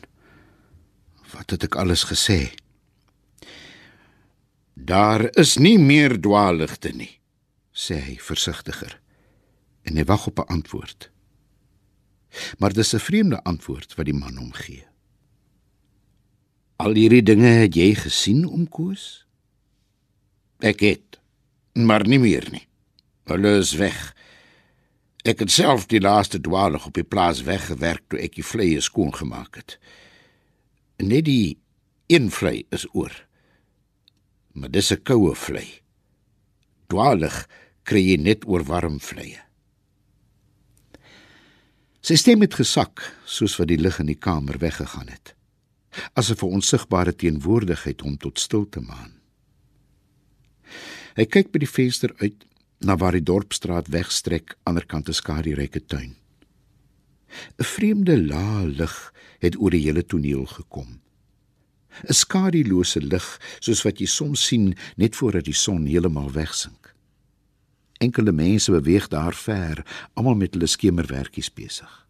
Wat 1.33 1.51
het 1.51 1.67
ek 1.67 1.79
alles 1.83 2.05
gesê? 2.07 2.53
Daar 4.75 5.27
is 5.35 5.57
nie 5.59 5.75
meer 5.83 6.15
dwaaligte 6.23 6.95
nie, 6.95 7.11
sê 7.75 7.99
hy 7.99 8.15
versigtiger. 8.23 8.95
En 9.91 9.99
hy 9.99 10.07
wag 10.07 10.29
op 10.31 10.39
'n 10.39 10.55
antwoord. 10.55 11.11
Maar 12.59 12.73
dis 12.73 12.95
'n 12.95 12.99
vreemde 12.99 13.43
antwoord 13.43 13.95
wat 13.95 14.05
die 14.05 14.14
man 14.14 14.37
hom 14.37 14.53
gee. 14.53 14.85
Al 16.76 16.95
hierdie 16.95 17.23
dinge 17.23 17.47
het 17.47 17.75
jy 17.75 17.95
gesien 17.95 18.47
om 18.47 18.69
Koos? 18.69 19.26
Ek 20.59 20.81
het, 20.81 21.21
maar 21.73 22.07
nie 22.07 22.19
meer 22.19 22.47
nie. 22.50 22.67
Hulle 23.25 23.59
is 23.59 23.73
weg. 23.73 24.14
Ek 25.25 25.38
het 25.38 25.50
self 25.50 25.87
die 25.87 26.00
laaste 26.00 26.41
dwaalig 26.41 26.87
op 26.87 26.95
die 26.95 27.07
plaas 27.07 27.43
weggewerk 27.47 28.03
toe 28.09 28.21
ek 28.21 28.35
die 28.35 28.45
vleie 28.45 28.81
skoon 28.81 29.14
gemaak 29.14 29.57
het. 29.57 29.79
Net 31.00 31.25
die 31.25 31.59
een 32.12 32.29
vlei 32.31 32.67
is 32.71 32.85
oor. 32.93 33.14
Maar 34.53 34.71
dis 34.71 34.93
'n 34.93 35.03
koue 35.03 35.35
vlei. 35.35 35.81
Dwaalig 36.87 37.49
kry 37.83 38.00
jy 38.00 38.17
net 38.17 38.45
oor 38.47 38.64
warm 38.64 39.00
vleie. 39.00 39.41
Sy 42.05 42.19
stem 42.21 42.43
het 42.45 42.53
gesak 42.59 43.01
soos 43.25 43.55
wat 43.57 43.71
die 43.71 43.81
lig 43.81 43.97
in 44.03 44.11
die 44.11 44.19
kamer 44.21 44.59
weggegaan 44.61 45.09
het. 45.09 45.33
Asof 46.13 46.43
'n 46.43 46.61
onsigbare 46.61 47.15
teenwoordigheid 47.17 48.01
hom 48.01 48.19
tot 48.19 48.39
stilte 48.39 48.81
maan. 48.81 49.13
Hy 51.17 51.25
kyk 51.25 51.53
by 51.53 51.59
die 51.59 51.71
venster 51.71 52.13
uit 52.21 52.45
na 52.81 52.97
waar 52.97 53.13
die 53.13 53.25
dorpstraat 53.25 53.89
wegstrek 53.89 54.57
aanderkant 54.65 55.09
'n 55.09 55.13
skaduryke 55.13 55.81
tuin. 55.87 56.17
'n 57.59 57.65
Vreemde 57.65 58.21
lae 58.21 58.67
lig 58.67 59.13
het 59.39 59.57
oor 59.57 59.71
die 59.71 59.85
hele 59.87 60.05
toneel 60.05 60.45
gekom. 60.47 61.01
'n 62.09 62.13
Skadulose 62.13 63.01
lig 63.01 63.41
soos 63.61 63.83
wat 63.83 63.99
jy 63.99 64.07
soms 64.07 64.47
sien 64.47 64.77
net 64.97 65.17
voordat 65.17 65.45
die 65.45 65.57
son 65.57 65.87
heeltemal 65.87 66.33
wegsink. 66.33 66.94
Enkele 68.03 68.33
mense 68.33 68.73
beweeg 68.73 69.09
daar 69.09 69.35
ver, 69.35 69.85
almal 70.15 70.35
met 70.35 70.55
hulle 70.55 70.67
skemerwerkies 70.67 71.53
besig. 71.53 72.07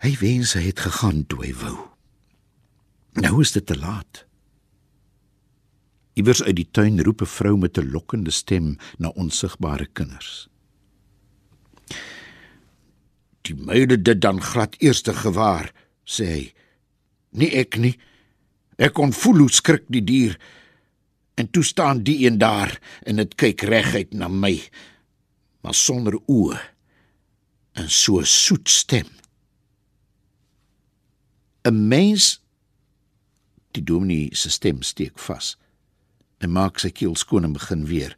Hy 0.00 0.14
wens 0.20 0.54
hy 0.56 0.64
het 0.70 0.80
gegaan 0.80 1.26
toe 1.28 1.42
hy 1.44 1.52
wou. 1.60 1.76
Nou 3.20 3.40
is 3.42 3.52
dit 3.52 3.66
te 3.66 3.76
laat. 3.76 4.24
Iewers 6.16 6.42
uit 6.42 6.56
die 6.56 6.68
tuin 6.70 7.02
roep 7.04 7.22
'n 7.22 7.26
vrou 7.26 7.56
met 7.56 7.78
'n 7.78 7.90
lokkende 7.90 8.30
stem 8.30 8.76
na 8.98 9.08
onsigbare 9.08 9.86
kinders. 9.92 10.48
Die 13.42 13.54
meide 13.54 14.02
dit 14.02 14.20
dan 14.20 14.40
glad 14.42 14.76
eerste 14.78 15.14
gewaar, 15.14 15.72
sê 16.04 16.24
hy. 16.24 16.52
Nie 17.30 17.50
ek 17.50 17.76
nie. 17.76 17.98
Ek 18.76 18.92
kon 18.92 19.12
voel 19.12 19.38
hoe 19.38 19.50
skrik 19.50 19.84
die 19.88 20.04
dier. 20.04 20.38
En 21.40 21.50
toe 21.50 21.64
staan 21.64 22.02
die 22.02 22.26
een 22.26 22.38
daar 22.38 22.80
en 23.02 23.16
dit 23.16 23.34
kyk 23.34 23.62
reguit 23.64 24.12
na 24.12 24.28
my, 24.28 24.58
maar 25.64 25.74
sonder 25.74 26.18
oë 26.28 26.58
en 27.80 27.88
so 27.88 28.20
soet 28.28 28.68
stem. 28.68 29.08
'n 31.64 31.88
Mens 31.88 32.42
die 33.72 33.84
dominee 33.84 34.36
se 34.36 34.50
stem 34.50 34.82
steek 34.82 35.18
vas 35.18 35.56
en 36.44 36.52
maak 36.52 36.78
sy 36.78 36.90
keel 36.90 37.16
skoon 37.16 37.44
en 37.44 37.56
begin 37.56 37.86
weer. 37.86 38.16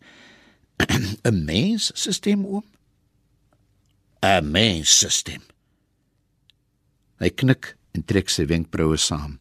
'n 1.31 1.45
Mens 1.45 1.91
se 1.95 2.13
stem 2.13 2.47
oom? 2.47 2.67
'n 4.23 4.51
Mens 4.51 4.99
se 4.99 5.09
stem. 5.09 5.43
Hy 7.23 7.31
knik 7.31 7.77
en 7.95 8.05
trek 8.05 8.29
sy 8.29 8.47
wenkbroue 8.47 8.97
saam 8.97 9.39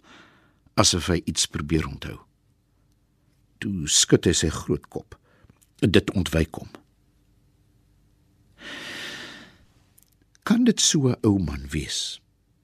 asof 0.74 1.08
hy 1.08 1.22
iets 1.26 1.46
probeer 1.46 1.88
onthou. 1.88 2.22
Toe 3.62 3.88
skud 3.90 4.26
hy 4.26 4.34
sy 4.34 4.50
groot 4.54 4.88
kop. 4.90 5.16
Dit 5.82 6.10
ontwyk 6.18 6.58
hom. 6.58 6.70
Kan 10.44 10.66
dit 10.66 10.82
so 10.82 11.10
'n 11.10 11.18
ou 11.24 11.38
man 11.40 11.68
wees? 11.70 12.20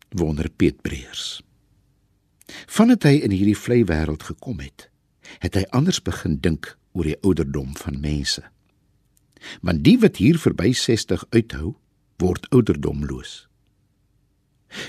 Wonder 0.10 0.50
Piet 0.50 0.82
Breers. 0.82 1.42
Vandat 2.68 3.04
hy 3.04 3.20
in 3.24 3.32
hierdie 3.32 3.58
vlei 3.58 3.84
wêreld 3.84 4.24
gekom 4.24 4.60
het, 4.60 4.90
het 5.40 5.56
hy 5.56 5.66
anders 5.72 6.02
begin 6.02 6.40
dink 6.40 6.78
oor 6.94 7.04
die 7.04 7.20
ouderdom 7.22 7.76
van 7.78 8.00
mense. 8.00 8.44
Want 9.62 9.84
die 9.84 10.00
wat 10.00 10.18
hier 10.18 10.40
verby 10.40 10.74
60 10.74 11.26
uithou, 11.30 11.76
word 12.18 12.50
ouderdomloos. 12.50 13.47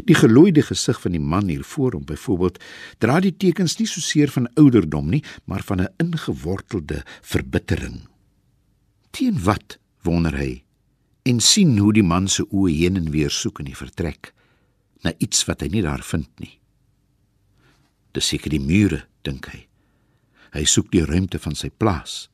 Die 0.04 0.14
gelooide 0.14 0.62
gesig 0.62 1.00
van 1.00 1.12
die 1.12 1.23
man 1.23 1.49
hier 1.49 1.64
voor 1.64 1.92
hom 1.92 2.04
byvoorbeeld 2.04 2.59
dra 2.99 3.21
die 3.21 3.37
tekens 3.37 3.78
nie 3.78 3.87
so 3.87 4.00
seer 4.00 4.30
van 4.30 4.49
ouderdom 4.54 5.11
nie, 5.11 5.25
maar 5.45 5.62
van 5.62 5.80
'n 5.80 5.92
ingewortelde 5.97 7.02
verbittering. 7.23 8.09
Teen 9.11 9.42
wat 9.42 9.78
wonder 10.02 10.37
hy 10.37 10.64
en 11.23 11.40
sien 11.40 11.78
hoe 11.78 11.92
die 11.92 12.02
man 12.02 12.28
se 12.28 12.47
oë 12.50 12.73
heen 12.73 12.97
en 12.97 13.11
weer 13.11 13.30
soek 13.30 13.59
in 13.59 13.64
die 13.64 13.76
vertrek 13.76 14.33
na 15.04 15.12
iets 15.18 15.45
wat 15.45 15.61
hy 15.61 15.68
nie 15.68 15.83
daar 15.83 16.02
vind 16.02 16.28
nie. 16.40 16.59
Dis 18.12 18.30
seker 18.33 18.50
die 18.50 18.62
mure, 18.62 19.04
dink 19.23 19.47
hy. 19.52 19.66
Hy 20.57 20.64
soek 20.64 20.90
die 20.90 21.04
ruimte 21.04 21.38
van 21.38 21.54
sy 21.54 21.68
plaas. 21.71 22.30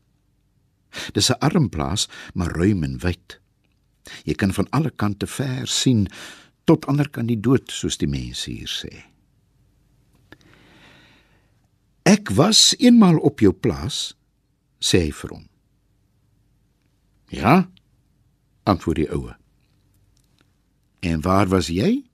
Dis 1.13 1.31
'n 1.31 1.41
arm 1.41 1.69
plaas, 1.69 2.09
maar 2.35 2.55
ruim 2.55 2.85
en 2.85 2.99
wyd. 2.99 3.41
Jy 4.25 4.35
kan 4.35 4.53
van 4.53 4.71
alle 4.71 4.91
kante 4.91 5.27
ver 5.27 5.67
sien 5.67 6.09
tot 6.65 6.87
ander 6.91 7.09
kan 7.11 7.29
die 7.29 7.41
dood, 7.41 7.71
soos 7.73 7.99
die 8.01 8.09
mense 8.11 8.51
hier 8.51 8.71
sê. 8.71 8.93
Ek 12.05 12.31
was 12.37 12.75
eenmal 12.79 13.19
op 13.25 13.41
jou 13.41 13.53
plaas, 13.53 14.13
sê 14.81 15.07
hy 15.07 15.13
vir 15.17 15.37
hom. 15.37 15.47
Ja, 17.35 17.55
antwoord 18.69 19.01
die 19.01 19.09
oue. 19.13 19.37
En 21.05 21.25
waar 21.25 21.49
was 21.53 21.73
jy? 21.73 22.05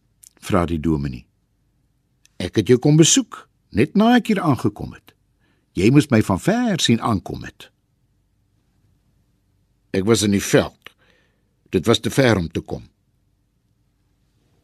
vra 0.40 0.64
die 0.64 0.80
dominee. 0.80 1.26
Ek 2.40 2.56
het 2.56 2.70
jou 2.72 2.78
kom 2.80 2.96
besoek, 2.96 3.42
net 3.76 3.92
na 3.98 4.14
ek 4.16 4.32
hier 4.32 4.40
aangekom 4.40 4.94
het. 4.96 5.12
Jy 5.76 5.90
moes 5.92 6.08
my 6.10 6.22
van 6.24 6.40
ver 6.40 6.80
sien 6.80 7.02
aankom 7.04 7.44
het. 7.44 7.68
Ek 9.92 10.06
was 10.08 10.24
in 10.26 10.32
die 10.34 10.42
veld. 10.42 10.94
Dit 11.70 11.86
was 11.86 12.00
te 12.00 12.10
ver 12.10 12.40
om 12.40 12.48
te 12.48 12.62
kom. 12.64 12.86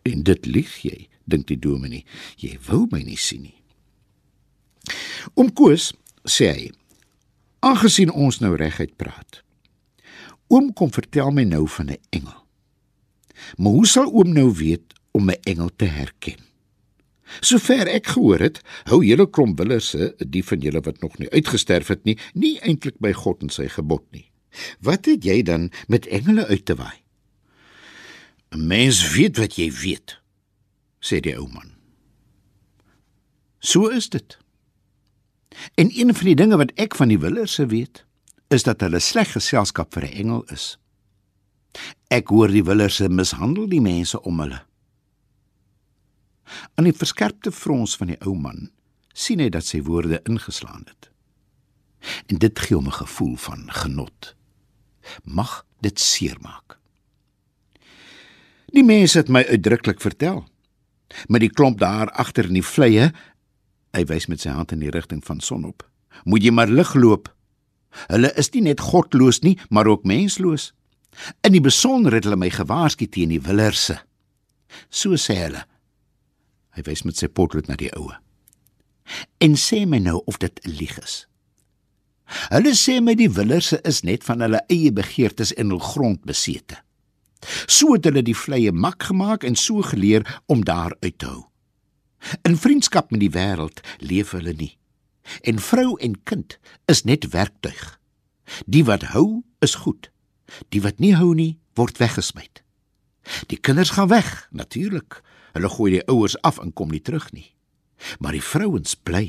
En 0.06 0.22
dit 0.22 0.46
lieg 0.46 0.72
jy, 0.84 1.08
dink 1.26 1.48
die 1.50 1.58
dominee. 1.58 2.04
Jy 2.38 2.56
wou 2.68 2.84
my 2.92 3.02
nie 3.02 3.18
sien 3.18 3.46
nie. 3.48 3.58
Om 5.34 5.50
Koos 5.52 5.90
sê 6.22 6.50
hy: 6.52 6.66
"Aangesien 7.66 8.12
ons 8.12 8.38
nou 8.40 8.54
reguit 8.56 8.94
praat. 8.96 9.42
Oom 10.46 10.72
kom 10.72 10.92
vertel 10.94 11.32
my 11.34 11.42
nou 11.44 11.66
van 11.66 11.90
'n 11.90 11.98
engel. 12.10 12.46
Maar 13.56 13.72
hoe 13.72 13.86
sal 13.86 14.12
oom 14.12 14.32
nou 14.32 14.52
weet 14.54 14.94
om 15.12 15.24
my 15.24 15.38
engel 15.42 15.70
te 15.76 15.84
herken?" 15.84 16.46
Sover 17.40 17.88
ek 17.90 18.06
gehoor 18.06 18.38
het, 18.38 18.60
hou 18.84 19.04
hele 19.04 19.26
klomp 19.30 19.58
willerse, 19.58 20.14
die 20.18 20.44
van 20.44 20.60
julle 20.60 20.80
wat 20.80 21.00
nog 21.00 21.18
nie 21.18 21.30
uitgesterf 21.30 21.88
het 21.88 22.04
nie, 22.04 22.18
nie 22.34 22.60
eintlik 22.60 22.98
by 23.02 23.12
God 23.12 23.42
en 23.42 23.50
sy 23.50 23.68
gebod 23.68 24.04
nie. 24.12 24.30
Wat 24.80 25.04
het 25.10 25.24
jy 25.24 25.42
dan 25.42 25.70
met 25.88 26.06
engele 26.06 26.46
uit 26.46 26.64
te 26.64 26.74
waai? 26.74 27.05
'n 28.56 28.66
Mens 28.66 29.12
weet 29.12 29.36
wat 29.36 29.56
jy 29.56 29.68
weet, 29.72 30.16
sê 31.00 31.20
die 31.20 31.36
ou 31.36 31.46
man. 31.52 31.74
So 33.58 33.88
is 33.88 34.08
dit. 34.08 34.38
En 35.74 35.90
een 35.92 36.14
van 36.14 36.24
die 36.24 36.34
dinge 36.34 36.56
wat 36.56 36.72
ek 36.80 36.96
van 36.96 37.08
die 37.08 37.20
willerse 37.20 37.66
weet, 37.66 38.04
is 38.48 38.62
dat 38.62 38.80
hulle 38.80 39.00
sleg 39.00 39.32
geselskap 39.32 39.92
vir 39.92 40.04
'n 40.08 40.16
engel 40.22 40.44
is. 40.54 40.78
Ek 42.08 42.28
hoor 42.28 42.48
die 42.48 42.64
willerse 42.64 43.08
mishandel 43.08 43.68
die 43.68 43.80
mense 43.80 44.22
om 44.22 44.40
hulle. 44.40 44.62
Aan 46.74 46.84
die 46.84 46.96
verskerpte 46.96 47.52
frons 47.52 47.96
van 47.96 48.06
die 48.06 48.20
ou 48.20 48.34
man 48.34 48.70
sien 49.12 49.40
hy 49.40 49.48
dat 49.48 49.64
sy 49.64 49.82
woorde 49.82 50.22
ingeslaan 50.24 50.84
het. 50.86 51.10
En 52.26 52.38
dit 52.38 52.58
gee 52.58 52.76
hom 52.76 52.86
'n 52.86 53.00
gevoel 53.02 53.36
van 53.36 53.70
genot. 53.72 54.34
Mag 55.24 55.66
dit 55.80 56.00
seermaak. 56.00 56.78
Die 58.74 58.84
mense 58.84 59.18
het 59.18 59.28
my 59.28 59.44
uitdruklik 59.46 60.00
vertel. 60.00 60.44
Met 61.30 61.44
die 61.44 61.52
klomp 61.52 61.78
daar 61.78 62.10
agter 62.10 62.48
in 62.50 62.58
die 62.58 62.66
vleie, 62.66 63.12
hy 63.94 64.04
wys 64.10 64.26
met 64.26 64.42
sy 64.42 64.54
hand 64.54 64.74
in 64.74 64.82
die 64.82 64.90
rigting 64.90 65.22
van 65.24 65.40
sonop. 65.40 65.84
Moet 66.24 66.48
jy 66.48 66.52
maar 66.54 66.72
lig 66.72 66.94
loop. 66.94 67.30
Hulle 68.10 68.32
is 68.36 68.50
nie 68.52 68.66
net 68.66 68.82
godloos 68.82 69.40
nie, 69.44 69.56
maar 69.70 69.86
ook 69.86 70.04
mensloos. 70.04 70.72
In 71.46 71.54
die 71.54 71.64
besonder 71.64 72.12
het 72.12 72.26
hulle 72.26 72.38
my 72.40 72.50
gewaarsku 72.52 73.06
teen 73.08 73.32
die 73.32 73.40
willerse. 73.40 74.00
So 74.90 75.16
sê 75.20 75.38
hulle. 75.46 75.62
Hy 76.76 76.84
wys 76.84 77.06
met 77.06 77.16
sy 77.16 77.30
potlood 77.32 77.70
na 77.70 77.78
die 77.80 77.92
oue. 77.96 78.18
En 79.40 79.54
sê 79.56 79.84
my 79.88 80.02
nou 80.02 80.20
of 80.26 80.38
dit 80.42 80.60
'n 80.66 80.70
lieg 80.70 80.98
is. 80.98 81.26
Hulle 82.50 82.74
sê 82.74 83.00
my 83.00 83.14
die 83.14 83.30
willerse 83.30 83.78
is 83.86 84.02
net 84.02 84.24
van 84.24 84.40
hulle 84.40 84.60
eie 84.68 84.92
begeertes 84.92 85.54
en 85.54 85.70
hul 85.70 85.78
grond 85.78 86.24
besete. 86.24 86.82
So 87.66 87.92
het 87.94 88.04
hulle 88.04 88.22
die 88.22 88.36
vleie 88.36 88.72
mak 88.72 89.02
gemaak 89.02 89.44
en 89.44 89.56
so 89.56 89.82
geleer 89.82 90.24
om 90.46 90.64
daar 90.64 90.96
uit 91.00 91.18
te 91.18 91.26
hou. 91.26 91.44
In 92.42 92.56
vriendskap 92.56 93.10
met 93.10 93.20
die 93.20 93.30
wêreld 93.30 93.80
leef 93.98 94.30
hulle 94.30 94.52
nie. 94.52 94.78
En 95.42 95.58
vrou 95.58 95.96
en 96.00 96.22
kind 96.24 96.58
is 96.86 97.04
net 97.04 97.28
werktuig. 97.30 98.00
Die 98.66 98.84
wat 98.84 99.02
hou 99.02 99.42
is 99.58 99.74
goed. 99.74 100.10
Die 100.68 100.82
wat 100.82 100.98
nie 100.98 101.14
hou 101.14 101.34
nie, 101.34 101.58
word 101.74 101.98
weggesmy. 101.98 102.48
Die 103.50 103.58
kinders 103.58 103.90
gaan 103.90 104.08
weg, 104.08 104.46
natuurlik, 104.50 105.22
Hulle 105.56 105.70
gooi 105.72 105.94
die 105.94 106.04
ouers 106.12 106.36
af 106.44 106.58
en 106.60 106.74
kom 106.76 106.90
nie 106.92 107.00
terug 107.00 107.30
nie. 107.32 107.48
Maar 108.20 108.36
die 108.36 108.44
vrouens 108.44 108.92
bly. 108.94 109.24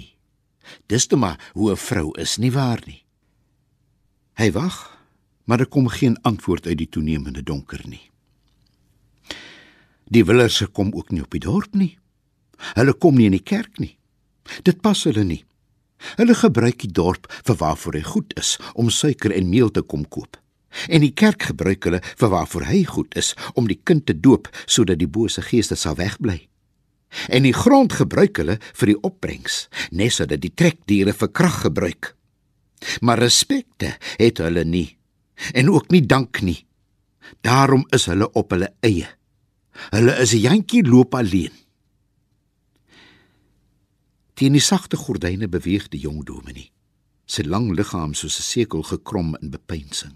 Dis 0.92 1.08
toe 1.08 1.20
maar 1.20 1.40
hoe 1.56 1.72
'n 1.72 1.80
vrou 1.80 2.12
is 2.20 2.38
nie 2.38 2.52
waar 2.52 2.82
nie. 2.86 3.06
Hy 4.36 4.52
wag, 4.52 4.97
maar 5.48 5.58
daar 5.64 5.72
kom 5.72 5.88
geen 5.88 6.18
antwoord 6.28 6.68
uit 6.68 6.78
die 6.78 6.90
toenemende 6.92 7.44
donker 7.44 7.82
nie. 7.88 8.04
Die 10.12 10.26
willerse 10.26 10.68
kom 10.68 10.92
ook 10.94 11.12
nie 11.12 11.24
op 11.24 11.32
die 11.32 11.44
dorp 11.44 11.76
nie. 11.76 11.94
Hulle 12.76 12.94
kom 12.94 13.16
nie 13.16 13.28
in 13.28 13.36
die 13.36 13.44
kerk 13.44 13.80
nie. 13.80 13.96
Dit 14.68 14.82
pas 14.84 15.04
hulle 15.08 15.24
nie. 15.24 15.44
Hulle 16.20 16.36
gebruik 16.36 16.82
die 16.84 16.92
dorp 16.92 17.30
vir 17.48 17.58
waarvoor 17.60 17.96
hy 17.98 18.04
goed 18.08 18.36
is 18.40 18.58
om 18.76 18.92
suiker 18.92 19.34
en 19.36 19.50
meel 19.50 19.72
te 19.72 19.82
kom 19.82 20.04
koop. 20.08 20.36
En 20.92 21.02
die 21.02 21.14
kerk 21.16 21.48
gebruik 21.50 21.88
hulle 21.88 22.02
vir 22.04 22.32
waarvoor 22.34 22.68
hy 22.68 22.84
goed 22.88 23.16
is 23.18 23.34
om 23.56 23.72
die 23.72 23.80
kind 23.84 24.06
te 24.06 24.16
doop 24.20 24.52
sodat 24.66 25.00
die 25.00 25.10
bose 25.10 25.42
geeste 25.42 25.80
sal 25.80 25.96
wegbly. 25.96 26.42
En 27.32 27.48
die 27.48 27.56
grond 27.56 27.96
gebruik 27.96 28.38
hulle 28.38 28.58
vir 28.60 28.92
die 28.92 29.00
opbrengs, 29.00 29.68
net 29.96 30.20
sodat 30.20 30.44
die 30.44 30.52
trekdiere 30.52 31.16
vir 31.16 31.32
krag 31.32 31.62
gebruik. 31.64 32.14
Maar 33.02 33.24
respekte 33.24 33.96
het 34.20 34.44
hulle 34.44 34.68
nie 34.68 34.97
en 35.54 35.70
ook 35.70 35.90
nie 35.92 36.06
dank 36.06 36.42
nie. 36.42 36.66
Daarom 37.42 37.86
is 37.90 38.06
hulle 38.06 38.32
op 38.32 38.52
hulle 38.52 38.74
eie. 38.80 39.08
Hulle 39.90 40.16
is 40.22 40.34
'n 40.34 40.40
jantjie 40.40 40.84
loop 40.84 41.14
alleen. 41.16 41.54
Teen 44.34 44.52
die 44.52 44.62
sagte 44.62 44.98
gordyne 44.98 45.48
beweeg 45.48 45.88
die 45.90 46.00
jong 46.00 46.24
dominee, 46.26 46.72
sy 47.26 47.42
lang 47.42 47.72
liggaam 47.76 48.14
soos 48.14 48.38
'n 48.40 48.42
sekel 48.44 48.84
gekrom 48.84 49.36
in 49.42 49.50
bepeinsing. 49.50 50.16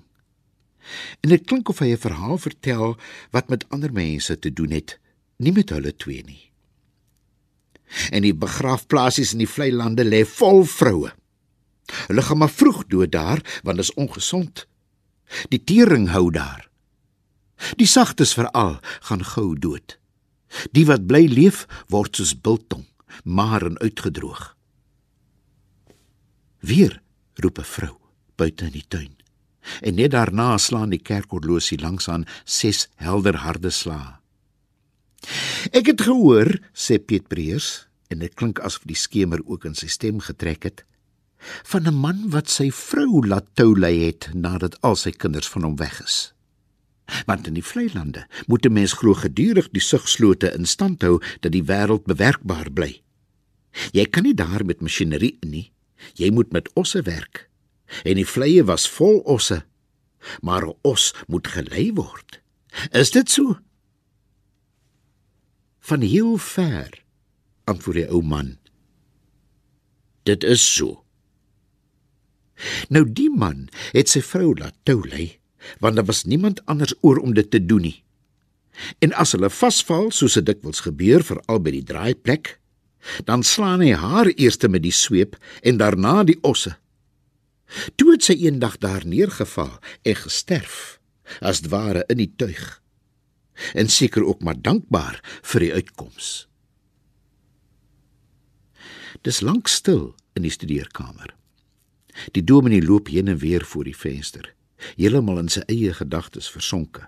En 1.22 1.30
dit 1.30 1.46
klink 1.46 1.70
of 1.70 1.80
hy 1.80 1.92
'n 1.92 1.98
verhaal 1.98 2.38
vertel 2.38 2.98
wat 3.32 3.50
met 3.50 3.66
ander 3.70 3.94
mense 3.94 4.40
te 4.40 4.54
doen 4.54 4.72
het, 4.72 5.00
nie 5.38 5.52
met 5.52 5.70
hulle 5.70 5.96
twee 5.96 6.24
nie. 6.24 6.52
En 8.12 8.22
die 8.22 8.34
begraafplasies 8.34 9.32
in 9.32 9.38
die 9.44 9.50
vlei 9.50 9.72
lande 9.72 10.04
lê 10.04 10.26
vol 10.26 10.64
vroue. 10.66 11.12
Hulle 12.08 12.22
gaan 12.22 12.38
maar 12.38 12.50
vroeg 12.50 12.88
dood 12.88 13.12
daar 13.12 13.62
want 13.64 13.78
dit 13.78 13.86
is 13.86 13.94
ongesond. 13.94 14.68
Die 15.50 15.64
tering 15.64 16.10
hou 16.12 16.32
daar. 16.32 16.68
Die 17.78 17.88
sagtes 17.88 18.34
veral 18.34 18.80
gaan 19.08 19.24
gou 19.26 19.56
dood. 19.56 19.98
Die 20.72 20.86
wat 20.86 21.08
bly 21.08 21.26
leef 21.30 21.68
word 21.88 22.16
soos 22.16 22.34
biltong, 22.36 22.86
maar 23.24 23.64
en 23.66 23.80
uitgedroog. 23.80 24.56
Weer 26.60 27.02
roep 27.36 27.58
'n 27.60 27.64
vrou 27.64 27.98
buite 28.36 28.66
in 28.66 28.72
die 28.72 28.88
tuin 28.88 29.22
en 29.82 29.96
net 29.96 30.12
daarna 30.12 30.58
slaan 30.58 30.94
die 30.94 31.02
kerkhorlosie 31.02 31.80
langs 31.82 32.10
aan 32.10 32.26
ses 32.46 32.88
helder 32.96 33.42
harde 33.46 33.70
slae. 33.70 34.18
Ek 35.72 35.92
het 35.92 36.02
gehoor, 36.02 36.50
sê 36.74 36.98
Piet 36.98 37.28
Breers, 37.30 37.86
en 38.10 38.24
dit 38.24 38.34
klink 38.34 38.60
asof 38.66 38.88
die 38.90 38.98
skemer 38.98 39.44
ook 39.46 39.68
in 39.70 39.78
sy 39.78 39.88
stem 39.92 40.20
getrek 40.20 40.66
het, 40.66 40.84
van 41.64 41.88
'n 41.88 41.96
man 41.96 42.30
wat 42.30 42.50
sy 42.50 42.72
vrou 42.72 43.28
laat 43.28 43.48
toulei 43.54 44.06
het 44.06 44.30
nadat 44.34 44.82
al 44.82 44.96
sy 44.96 45.12
kinders 45.12 45.48
van 45.48 45.64
hom 45.64 45.76
weg 45.76 46.02
is. 46.04 46.34
Want 47.26 47.48
in 47.48 47.54
die 47.54 47.66
vlei 47.66 47.90
lande 47.94 48.28
moet 48.48 48.66
'n 48.66 48.74
mens 48.74 48.94
glo 48.94 49.14
gedurig 49.14 49.70
die 49.70 49.82
sugslote 49.82 50.54
in 50.54 50.66
stand 50.66 51.02
hou 51.02 51.22
dat 51.40 51.52
die 51.52 51.64
wêreld 51.64 52.06
bewerkbaar 52.06 52.72
bly. 52.72 53.02
Jy 53.92 54.06
kan 54.06 54.24
nie 54.24 54.34
daar 54.34 54.66
met 54.66 54.82
masjinerie 54.82 55.38
in 55.40 55.50
nie. 55.50 55.72
Jy 56.14 56.32
moet 56.32 56.52
met 56.52 56.74
osse 56.74 57.02
werk 57.02 57.50
en 58.04 58.16
die 58.16 58.28
vleie 58.28 58.64
was 58.64 58.90
vol 58.90 59.20
osse. 59.20 59.64
Maar 60.42 60.70
os 60.82 61.12
moet 61.28 61.48
gelei 61.48 61.92
word. 61.98 62.42
Is 62.92 63.12
dit 63.12 63.30
so? 63.30 63.58
Van 65.80 66.02
heel 66.02 66.38
ver, 66.38 67.04
antwoord 67.66 67.98
die 67.98 68.10
ou 68.10 68.22
man. 68.22 68.58
Dit 70.24 70.44
is 70.44 70.62
so. 70.62 71.01
Nou 72.90 73.06
die 73.08 73.30
man 73.30 73.70
het 73.92 74.12
sy 74.12 74.22
vrou 74.26 74.54
laat 74.58 74.76
toulei, 74.84 75.38
want 75.80 75.96
daar 75.98 76.08
was 76.10 76.26
niemand 76.26 76.66
anders 76.66 76.94
oor 77.02 77.22
om 77.22 77.34
dit 77.34 77.52
te 77.52 77.62
doen 77.66 77.82
nie. 77.90 77.98
En 79.04 79.14
as 79.14 79.34
hulle 79.36 79.50
vasval, 79.52 80.10
soos 80.12 80.38
dit 80.40 80.48
dikwels 80.48 80.84
gebeur 80.86 81.26
vir 81.26 81.42
al 81.52 81.62
by 81.64 81.74
die 81.76 81.86
draaiplek, 81.86 82.58
dan 83.26 83.44
slaan 83.44 83.82
hy 83.82 83.94
haar 83.98 84.30
eers 84.36 84.60
met 84.70 84.84
die 84.84 84.94
sweep 84.94 85.38
en 85.66 85.78
daarna 85.82 86.22
die 86.24 86.38
osse. 86.46 86.76
Toe 87.96 88.14
het 88.14 88.26
sy 88.28 88.36
eendag 88.46 88.78
daar 88.84 89.06
neergeval 89.08 89.80
en 90.04 90.16
gesterf, 90.16 91.00
as 91.40 91.64
ware 91.72 92.04
in 92.12 92.20
die 92.20 92.32
tuig. 92.36 92.82
En 93.74 93.90
seker 93.90 94.26
ook 94.26 94.42
maar 94.42 94.58
dankbaar 94.58 95.22
vir 95.54 95.66
die 95.66 95.74
uitkoms. 95.74 96.48
Dis 99.22 99.42
lank 99.42 99.68
stil 99.68 100.16
in 100.34 100.48
die 100.48 100.54
studeerkamer. 100.54 101.41
Die 102.32 102.44
dominee 102.44 102.82
loop 102.82 103.08
heen 103.08 103.28
en 103.28 103.38
weer 103.38 103.66
voor 103.66 103.84
die 103.84 103.98
venster, 103.98 104.54
heeltemal 104.96 105.40
in 105.44 105.50
sy 105.50 105.64
eie 105.68 105.94
gedagtes 105.94 106.50
versonke. 106.52 107.08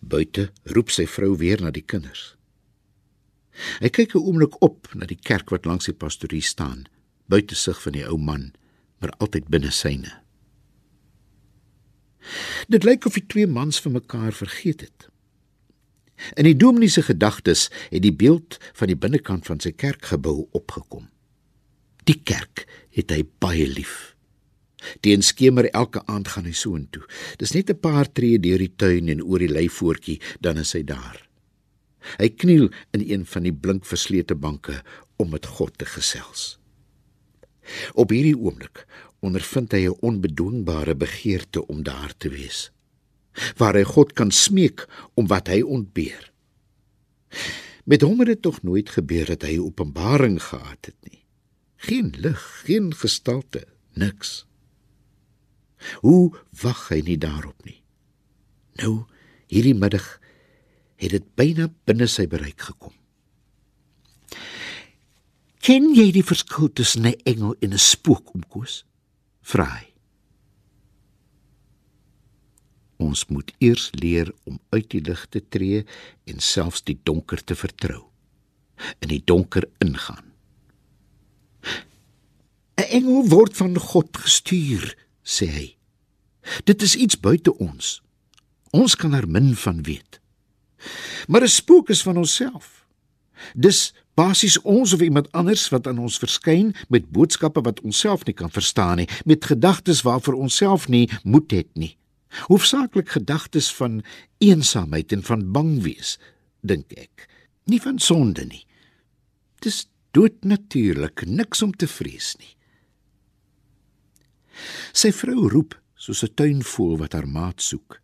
Buite 0.00 0.50
roep 0.64 0.90
sy 0.90 1.06
vrou 1.06 1.36
weer 1.36 1.60
na 1.60 1.70
die 1.70 1.84
kinders. 1.84 2.34
Hy 3.80 3.88
kyk 3.88 4.14
'n 4.14 4.24
oomblik 4.24 4.60
op 4.62 4.88
na 4.94 5.06
die 5.06 5.20
kerk 5.20 5.50
wat 5.50 5.64
langs 5.64 5.88
die 5.88 5.96
pastorie 5.96 6.42
staan, 6.42 6.86
buite 7.28 7.54
sig 7.54 7.82
van 7.82 7.92
die 7.92 8.06
ou 8.06 8.18
man 8.18 8.52
maar 8.98 9.12
altyd 9.18 9.48
binne 9.48 9.70
syne. 9.70 10.12
Dit 12.68 12.84
lyk 12.84 13.06
of 13.06 13.14
die 13.14 13.26
twee 13.26 13.46
mans 13.46 13.78
vir 13.80 13.92
mekaar 13.92 14.32
vergeet 14.32 14.80
het. 14.80 15.08
In 16.34 16.48
die 16.48 16.56
dominee 16.56 16.88
se 16.88 17.04
gedagtes 17.04 17.68
het 17.90 18.02
die 18.02 18.14
beeld 18.14 18.56
van 18.72 18.90
die 18.90 18.96
binnekant 18.96 19.46
van 19.46 19.60
sy 19.60 19.74
kerkgebou 19.76 20.48
opgekom. 20.56 21.10
Die 22.06 22.20
kerk 22.22 22.66
het 22.94 23.10
hy 23.10 23.24
baie 23.42 23.66
lief. 23.66 24.14
Teen 25.02 25.24
skemer 25.26 25.66
elke 25.74 26.02
aand 26.06 26.28
gaan 26.30 26.46
hy 26.46 26.54
soontoe. 26.54 27.02
Dis 27.38 27.54
net 27.54 27.70
'n 27.70 27.80
paar 27.80 28.06
tree 28.12 28.38
deur 28.38 28.58
die 28.58 28.74
tuin 28.76 29.08
en 29.08 29.22
oor 29.22 29.38
die 29.38 29.50
leivoortjie, 29.50 30.20
dan 30.40 30.58
is 30.58 30.72
hy 30.72 30.82
daar. 30.82 31.26
Hy 32.18 32.28
kniel 32.28 32.70
in 32.94 33.02
een 33.02 33.26
van 33.26 33.42
die 33.42 33.52
blink 33.52 33.84
verslete 33.84 34.34
banke 34.34 34.82
om 35.16 35.30
met 35.30 35.46
God 35.46 35.78
te 35.78 35.84
gesels. 35.84 36.58
Op 37.94 38.10
hierdie 38.10 38.38
oomblik 38.38 38.86
ondervind 39.20 39.72
hy 39.72 39.88
'n 39.88 39.98
onbedwingbare 40.00 40.94
begeerte 40.94 41.66
om 41.66 41.82
daar 41.82 42.14
te 42.16 42.28
wees, 42.28 42.70
waar 43.56 43.74
hy 43.74 43.82
God 43.82 44.12
kan 44.12 44.30
smeek 44.30 44.86
om 45.14 45.26
wat 45.26 45.48
hy 45.48 45.62
ontbeer. 45.62 46.32
Met 47.84 48.02
hom 48.02 48.18
het 48.18 48.28
dit 48.28 48.42
tog 48.42 48.62
nooit 48.62 48.88
gebeur 48.90 49.26
dat 49.26 49.42
hy 49.42 49.58
openbaring 49.58 50.42
gehad 50.42 50.86
het 50.86 50.96
nie. 51.10 51.25
Geen 51.76 52.14
lig, 52.16 52.42
geen 52.64 52.94
gestalte, 52.94 53.66
niks. 53.92 54.46
Hoe 56.00 56.32
wag 56.62 56.88
hy 56.88 57.02
nie 57.04 57.18
daarop 57.20 57.64
nie? 57.64 57.82
Nou, 58.80 59.04
hierdie 59.52 59.76
middag 59.76 60.06
het 60.96 61.12
dit 61.12 61.26
byna 61.36 61.68
binne 61.88 62.08
sy 62.08 62.26
bereik 62.28 62.68
gekom. 62.70 62.94
Ken 65.66 65.90
jy 65.96 66.12
die 66.14 66.24
verskil 66.24 66.70
tussen 66.72 67.06
'n 67.06 67.18
engel 67.24 67.56
en 67.60 67.72
'n 67.72 67.78
spook, 67.78 68.34
omkoos? 68.34 68.84
Vra 69.42 69.64
hy. 69.64 69.86
Ons 72.96 73.26
moet 73.26 73.52
eers 73.58 73.90
leer 73.92 74.32
om 74.44 74.58
uit 74.70 74.90
die 74.90 75.00
lig 75.00 75.26
te 75.28 75.42
tree 75.48 75.84
en 76.24 76.40
selfs 76.40 76.82
die 76.82 76.98
donker 77.02 77.44
te 77.44 77.54
vertrou. 77.54 78.04
In 79.00 79.08
die 79.08 79.22
donker 79.24 79.68
ingaan. 79.78 80.25
'n 82.76 82.88
Engel 82.90 83.28
word 83.28 83.56
van 83.56 83.78
God 83.78 84.16
gestuur, 84.16 84.96
sê 85.24 85.46
hy. 85.46 85.76
Dit 86.64 86.82
is 86.82 86.94
iets 86.94 87.20
buite 87.20 87.56
ons. 87.58 88.02
Ons 88.70 88.96
kan 88.96 89.14
er 89.14 89.28
min 89.28 89.54
van 89.56 89.82
weet. 89.82 90.20
Maar 91.26 91.42
'n 91.42 91.48
spook 91.48 91.88
is 91.88 92.02
van 92.02 92.16
onsself. 92.16 92.86
Dis 93.54 93.94
basies 94.14 94.60
ons 94.60 94.92
of 94.92 95.00
iemand 95.00 95.32
anders 95.32 95.68
wat 95.68 95.86
aan 95.86 95.98
ons 95.98 96.18
verskyn 96.18 96.74
met 96.88 97.10
boodskappe 97.10 97.60
wat 97.60 97.80
ons 97.80 97.98
self 97.98 98.24
nie 98.24 98.34
kan 98.34 98.50
verstaan 98.50 98.96
nie, 98.96 99.08
met 99.24 99.44
gedagtes 99.44 100.02
waarvoor 100.02 100.34
ons 100.34 100.56
self 100.56 100.88
nie 100.88 101.10
moed 101.22 101.50
het 101.50 101.68
nie. 101.74 101.96
Hoofsaaklik 102.48 103.08
gedagtes 103.08 103.74
van 103.74 104.02
eensaamheid 104.38 105.12
en 105.12 105.22
van 105.22 105.52
bang 105.52 105.82
wees, 105.82 106.18
dink 106.60 106.92
ek. 106.92 107.28
Nie 107.64 107.80
van 107.80 107.98
sonde 107.98 108.44
nie. 108.44 108.64
Dis 109.60 109.86
doodnatuurlik, 110.10 111.26
niks 111.26 111.62
om 111.62 111.72
te 111.72 111.86
vrees 111.86 112.36
nie. 112.38 112.55
Sy 114.92 115.12
vrou 115.12 115.48
roep 115.48 115.74
soos 115.94 116.22
'n 116.22 116.34
tuinvoël 116.34 116.98
wat 116.98 117.12
haar 117.12 117.28
maat 117.28 117.62
soek. 117.62 118.00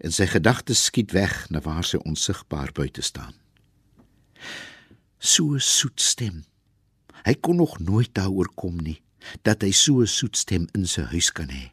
En 0.00 0.12
sy 0.12 0.26
gedagtes 0.26 0.84
skiet 0.84 1.12
weg 1.12 1.50
na 1.50 1.60
waar 1.60 1.84
sy 1.84 1.96
onsigbaar 1.96 2.72
buite 2.72 3.02
staan. 3.02 3.34
So 5.18 5.58
soet 5.58 6.00
stem. 6.00 6.44
Hy 7.24 7.34
kon 7.34 7.56
nog 7.56 7.78
nooit 7.78 8.14
daaroor 8.14 8.50
kom 8.54 8.76
nie 8.76 9.00
dat 9.42 9.62
hy 9.62 9.70
so 9.72 10.00
'n 10.00 10.06
soet 10.06 10.36
stem 10.36 10.66
in 10.74 10.86
sy 10.86 11.02
huis 11.02 11.32
kan 11.32 11.48
hê. 11.48 11.72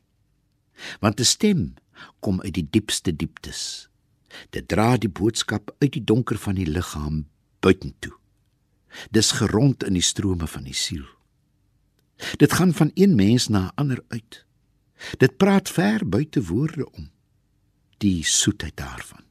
Want 0.99 1.19
'n 1.19 1.25
stem 1.25 1.73
kom 2.19 2.41
uit 2.41 2.53
die 2.53 2.67
diepste 2.69 3.15
dieptes. 3.15 3.89
Dit 4.49 4.67
dra 4.67 4.97
die 4.97 5.09
boodskap 5.09 5.75
uit 5.79 5.93
die 5.93 6.03
donker 6.03 6.37
van 6.37 6.55
die 6.55 6.65
liggaam 6.65 7.27
buitentoe. 7.59 8.15
Dis 9.11 9.31
gerond 9.31 9.83
in 9.83 9.93
die 9.93 10.05
strome 10.05 10.47
van 10.47 10.63
die 10.63 10.73
siel. 10.73 11.05
Dit 12.37 12.53
gaan 12.53 12.73
van 12.73 12.91
een 12.93 13.15
mens 13.15 13.47
na 13.47 13.65
'n 13.65 13.75
ander 13.75 14.03
uit. 14.07 14.45
Dit 15.17 15.37
praat 15.37 15.69
ver 15.69 16.09
buite 16.09 16.43
woorde 16.43 16.91
om 16.91 17.09
die 17.97 18.23
soetheid 18.23 18.77
daarvan. 18.77 19.23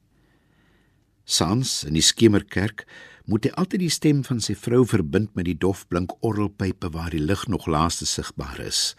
Sans 1.25 1.85
in 1.85 1.93
die 1.93 2.03
skemerkerk 2.03 2.87
moet 3.31 3.47
hy 3.47 3.53
altyd 3.55 3.85
die 3.85 3.93
stem 3.93 4.25
van 4.27 4.41
sy 4.43 4.57
vrou 4.59 4.83
verbind 4.87 5.35
met 5.39 5.47
die 5.47 5.59
dofblink 5.59 6.17
orgelpype 6.27 6.91
waar 6.91 7.11
die 7.15 7.23
lig 7.23 7.47
nog 7.47 7.67
laaste 7.71 8.07
sigbaar 8.07 8.59
is. 8.61 8.97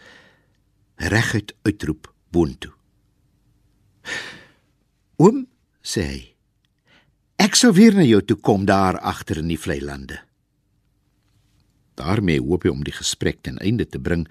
Reguit 0.96 1.54
uitroep 1.62 2.08
boontoe. 2.32 2.72
Oom 5.20 5.46
sê 5.82 6.34
ek 7.42 7.58
sou 7.58 7.72
weer 7.74 7.94
na 7.94 8.04
jou 8.06 8.22
toe 8.24 8.38
kom 8.40 8.64
daar 8.64 8.98
agter 8.98 9.42
in 9.42 9.50
die 9.52 9.60
vlei 9.60 9.80
lande. 9.82 10.22
Daarmee 11.94 12.40
hoop 12.40 12.62
hy 12.62 12.72
om 12.72 12.84
die 12.84 12.94
gesprek 12.94 13.42
ten 13.42 13.58
einde 13.58 13.86
te 13.86 14.00
bring 14.00 14.26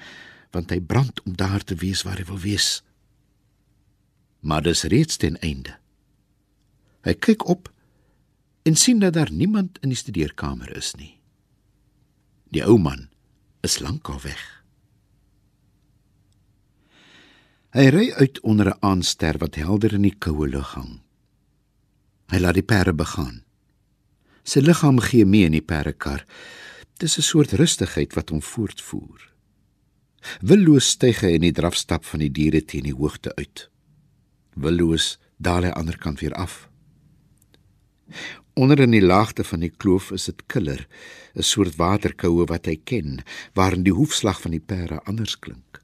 want 0.51 0.71
hy 0.73 0.81
brand 0.83 1.21
om 1.23 1.35
daar 1.39 1.63
te 1.63 1.75
wees 1.79 2.03
waar 2.03 2.19
hy 2.19 2.25
wil 2.27 2.41
wees. 2.43 2.81
Maar 4.43 4.65
dis 4.65 4.83
reeds 4.83 5.17
ten 5.17 5.37
einde. 5.39 5.77
Hy 7.07 7.13
kyk 7.13 7.45
op 7.47 7.69
en 8.67 8.75
sien 8.75 8.99
dat 8.99 9.13
daar 9.13 9.31
niemand 9.31 9.79
in 9.81 9.93
die 9.93 9.97
studeerkamer 9.97 10.75
is 10.77 10.93
nie. 10.99 11.15
Die 12.51 12.65
ou 12.67 12.77
man 12.77 13.07
is 13.63 13.79
lankal 13.79 14.19
weg. 14.25 14.41
Hy 17.71 17.87
ry 17.87 18.11
uit 18.19 18.41
onder 18.43 18.67
'n 18.75 18.83
aanster 18.83 19.37
wat 19.37 19.55
helder 19.55 19.93
in 19.93 20.01
die 20.01 20.17
koue 20.19 20.47
lug 20.47 20.73
hang. 20.75 20.99
Hy 22.27 22.37
laat 22.39 22.53
die 22.53 22.67
perde 22.67 22.93
begaan. 22.93 23.43
Sy 24.43 24.59
liggaam 24.59 24.99
gee 24.99 25.25
mee 25.25 25.45
in 25.45 25.51
die 25.51 25.61
perdekar. 25.61 26.25
Dis 27.01 27.17
'n 27.17 27.21
soort 27.21 27.51
rustigheid 27.51 28.13
wat 28.13 28.29
hom 28.29 28.41
voortvoer. 28.41 29.33
Willoos 30.41 30.89
styg 30.89 31.21
hy 31.25 31.31
in 31.33 31.41
die 31.41 31.57
drafstap 31.59 32.05
van 32.05 32.19
die 32.21 32.31
diere 32.31 32.61
teen 32.65 32.83
die 32.85 32.93
hoogte 32.93 33.35
uit. 33.35 33.69
Willoos 34.53 35.17
daal 35.37 35.55
aan 35.55 35.61
die 35.61 35.79
ander 35.79 35.97
kant 35.97 36.19
weer 36.19 36.33
af. 36.33 36.69
Onder 38.53 38.79
in 38.79 38.91
die 38.91 39.01
laagte 39.01 39.43
van 39.43 39.59
die 39.59 39.73
kloof 39.77 40.11
is 40.11 40.25
dit 40.25 40.45
killer, 40.45 40.87
'n 41.33 41.41
soort 41.41 41.75
waterkoue 41.75 42.45
wat 42.45 42.65
hy 42.65 42.75
ken, 42.83 43.23
waarin 43.53 43.83
die 43.83 43.97
hoefslag 43.97 44.41
van 44.41 44.51
die 44.51 44.65
perde 44.65 45.01
anders 45.03 45.39
klink. 45.39 45.81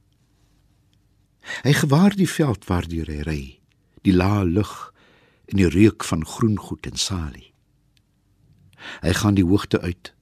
Hy 1.63 1.73
gewaar 1.73 2.15
die 2.15 2.29
veld 2.29 2.65
waardeur 2.65 3.07
hy 3.07 3.21
ry, 3.21 3.59
die 4.01 4.13
lae 4.13 4.45
lug 4.45 4.93
en 5.45 5.57
die 5.57 5.69
reuk 5.69 6.03
van 6.03 6.25
groen 6.25 6.59
goed 6.59 6.85
en 6.85 6.97
salie. 6.97 7.53
Hy 9.01 9.13
gaan 9.13 9.33
die 9.33 9.45
hoogte 9.45 9.81
uit 9.81 10.13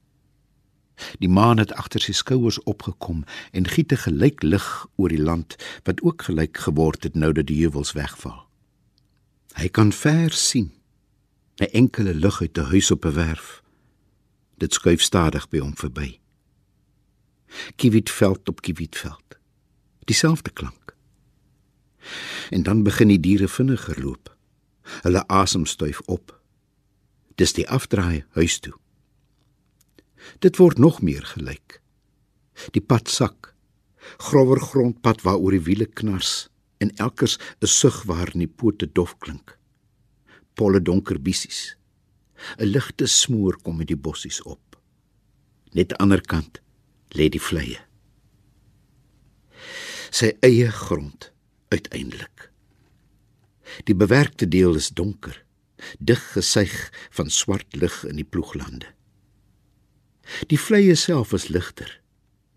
Die 1.18 1.28
maan 1.28 1.58
het 1.58 1.72
agter 1.72 2.00
sy 2.00 2.12
skouers 2.12 2.62
opgekom 2.62 3.24
en 3.52 3.68
giet 3.68 3.92
'n 3.92 4.04
gelyk 4.06 4.42
lig 4.42 4.86
oor 4.96 5.08
die 5.08 5.22
land 5.22 5.56
wat 5.84 6.02
ook 6.02 6.22
gelyk 6.22 6.56
geword 6.56 7.02
het 7.02 7.14
nou 7.14 7.32
dat 7.32 7.46
die 7.46 7.60
heuwels 7.60 7.92
wegval. 7.92 8.48
Hy 9.54 9.68
kan 9.68 9.92
ver 9.92 10.32
sien. 10.32 10.72
'n 11.60 11.72
Enkele 11.72 12.14
lig 12.14 12.40
uit 12.40 12.58
'n 12.58 12.64
huis 12.72 12.90
op 12.90 13.04
'n 13.04 13.14
werf. 13.14 13.62
Dit 14.56 14.72
skuif 14.72 15.02
stadig 15.02 15.48
by 15.48 15.58
hom 15.58 15.76
verby. 15.76 16.20
Kiewitveld 17.76 18.48
op 18.48 18.60
kiewitveld. 18.60 19.38
Dieselfde 20.04 20.50
klank. 20.50 20.96
En 22.50 22.62
dan 22.62 22.82
begin 22.82 23.08
die 23.08 23.20
diere 23.20 23.48
vinniger 23.48 24.02
loop. 24.02 24.36
Hulle 25.02 25.26
asem 25.28 25.66
styf 25.66 26.00
op. 26.00 26.40
Dis 27.34 27.52
die 27.52 27.68
afdraai 27.68 28.24
huis 28.30 28.58
toe. 28.58 28.74
Dit 30.38 30.56
word 30.56 30.78
nog 30.78 31.02
meer 31.02 31.24
gelyk. 31.24 31.80
Die 32.72 32.82
pad 32.82 33.08
sak. 33.08 33.54
Grower 34.30 34.60
grondpad 34.60 35.22
waaroor 35.22 35.56
die 35.56 35.64
wiele 35.66 35.86
knars 35.86 36.48
en 36.78 36.92
elkers 36.96 37.38
'n 37.60 37.66
sug 37.66 38.02
waar 38.04 38.32
in 38.34 38.44
die 38.44 38.54
pote 38.60 38.86
dof 38.92 39.18
klink. 39.18 39.58
Polle 40.54 40.80
donker 40.82 41.20
bissies. 41.20 41.76
'n 42.58 42.64
Ligte 42.64 43.06
smoor 43.06 43.56
kom 43.62 43.76
met 43.76 43.88
die 43.88 43.96
bossies 43.96 44.42
op. 44.42 44.76
Net 45.72 45.92
aan 45.92 45.96
die 45.96 45.98
ander 45.98 46.20
kant 46.20 46.60
lê 47.16 47.28
die 47.28 47.40
vleie. 47.40 47.80
Sy 50.10 50.32
eie 50.40 50.70
grond 50.70 51.32
uiteindelik. 51.68 52.50
Die 53.84 53.94
bewerkte 53.94 54.48
deel 54.48 54.76
is 54.78 54.88
donker, 54.88 55.44
dig 55.98 56.20
gesuig 56.32 56.76
van 57.10 57.30
swart 57.30 57.76
lig 57.76 58.04
in 58.04 58.16
die 58.16 58.24
ploeglande. 58.24 58.95
Die 60.50 60.58
vleie 60.58 60.94
self 60.94 61.32
is 61.32 61.48
ligter. 61.48 61.90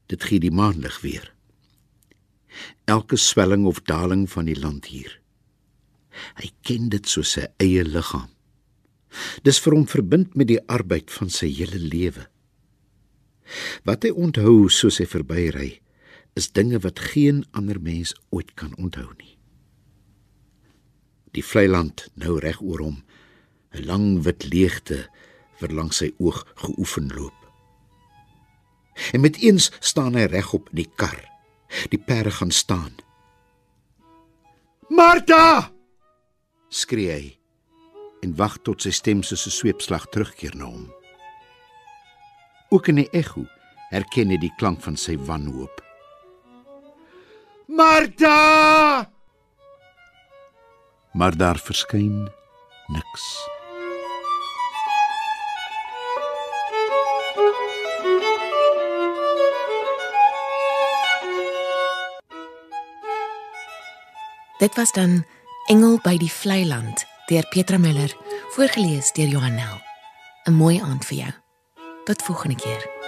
Dit 0.09 0.25
gee 0.25 0.41
die 0.41 0.53
maanlig 0.53 1.01
weer. 1.01 1.27
Elke 2.89 3.17
swelling 3.17 3.65
of 3.69 3.81
daling 3.85 4.25
van 4.29 4.49
die 4.49 4.57
land 4.57 4.89
hier. 4.89 5.19
Hy 6.41 6.49
ken 6.65 6.89
dit 6.89 7.07
soos 7.07 7.35
sy 7.37 7.45
eie 7.61 7.85
liggaam. 7.85 8.29
Dis 9.45 9.61
vir 9.61 9.75
hom 9.77 9.87
verbind 9.89 10.35
met 10.37 10.49
die 10.49 10.61
arbeid 10.69 11.09
van 11.13 11.31
sy 11.33 11.49
hele 11.53 11.79
lewe. 11.81 12.27
Wat 13.87 14.05
hy 14.05 14.11
onthou 14.13 14.69
soos 14.73 14.99
hy 15.01 15.07
verbyry, 15.09 15.71
is 16.37 16.51
dinge 16.53 16.81
wat 16.85 17.01
geen 17.11 17.43
ander 17.57 17.79
mens 17.81 18.13
ooit 18.29 18.53
kan 18.59 18.75
onthou 18.77 19.09
nie. 19.17 19.35
Die 21.33 21.45
vlei 21.45 21.67
land 21.69 22.07
nou 22.17 22.37
reg 22.41 22.61
oor 22.61 22.81
hom, 22.85 23.03
'n 23.73 23.85
lang 23.85 24.23
wit 24.25 24.45
leegte 24.53 25.09
wat 25.61 25.71
langs 25.71 26.01
sy 26.01 26.13
oog 26.17 26.45
geoefen 26.55 27.09
loop. 27.13 27.38
En 29.11 29.21
met 29.21 29.37
eens 29.41 29.71
staan 29.79 30.15
hy 30.15 30.27
regop 30.29 30.69
in 30.69 30.83
die 30.83 30.91
kar. 30.95 31.19
Die 31.89 31.99
perde 31.99 32.31
gaan 32.31 32.51
staan. 32.51 32.95
Martha! 34.89 35.71
skree 36.69 37.11
hy 37.11 37.27
en 38.21 38.35
wag 38.37 38.57
tot 38.67 38.83
sy 38.83 38.91
stem 38.93 39.21
soos 39.23 39.45
'n 39.47 39.53
sweepslag 39.53 40.05
terugkeer 40.13 40.55
na 40.55 40.65
hom. 40.65 40.89
Ook 42.69 42.87
in 42.87 43.01
die 43.01 43.09
ekho 43.13 43.45
herken 43.89 44.29
hy 44.29 44.37
die 44.37 44.53
klank 44.57 44.81
van 44.81 44.97
sy 44.97 45.17
wanhoop. 45.17 45.81
Martha! 47.67 49.09
Maar 51.13 51.37
daar 51.37 51.57
verskyn 51.57 52.29
niks. 52.87 53.25
Dit 64.59 64.75
was 64.75 64.91
dan 64.91 65.25
Engel 65.65 65.99
by 66.03 66.17
die 66.19 66.31
Vlei 66.31 66.65
Land 66.67 67.05
deur 67.29 67.45
Petra 67.47 67.77
Miller, 67.79 68.11
voorgeles 68.51 69.13
deur 69.15 69.31
Johan 69.31 69.55
Nel. 69.55 69.79
'n 70.43 70.53
Mooi 70.53 70.81
aand 70.83 71.05
vir 71.05 71.17
jou. 71.17 71.33
Tot 72.03 72.23
volgende 72.23 72.55
keer. 72.55 72.98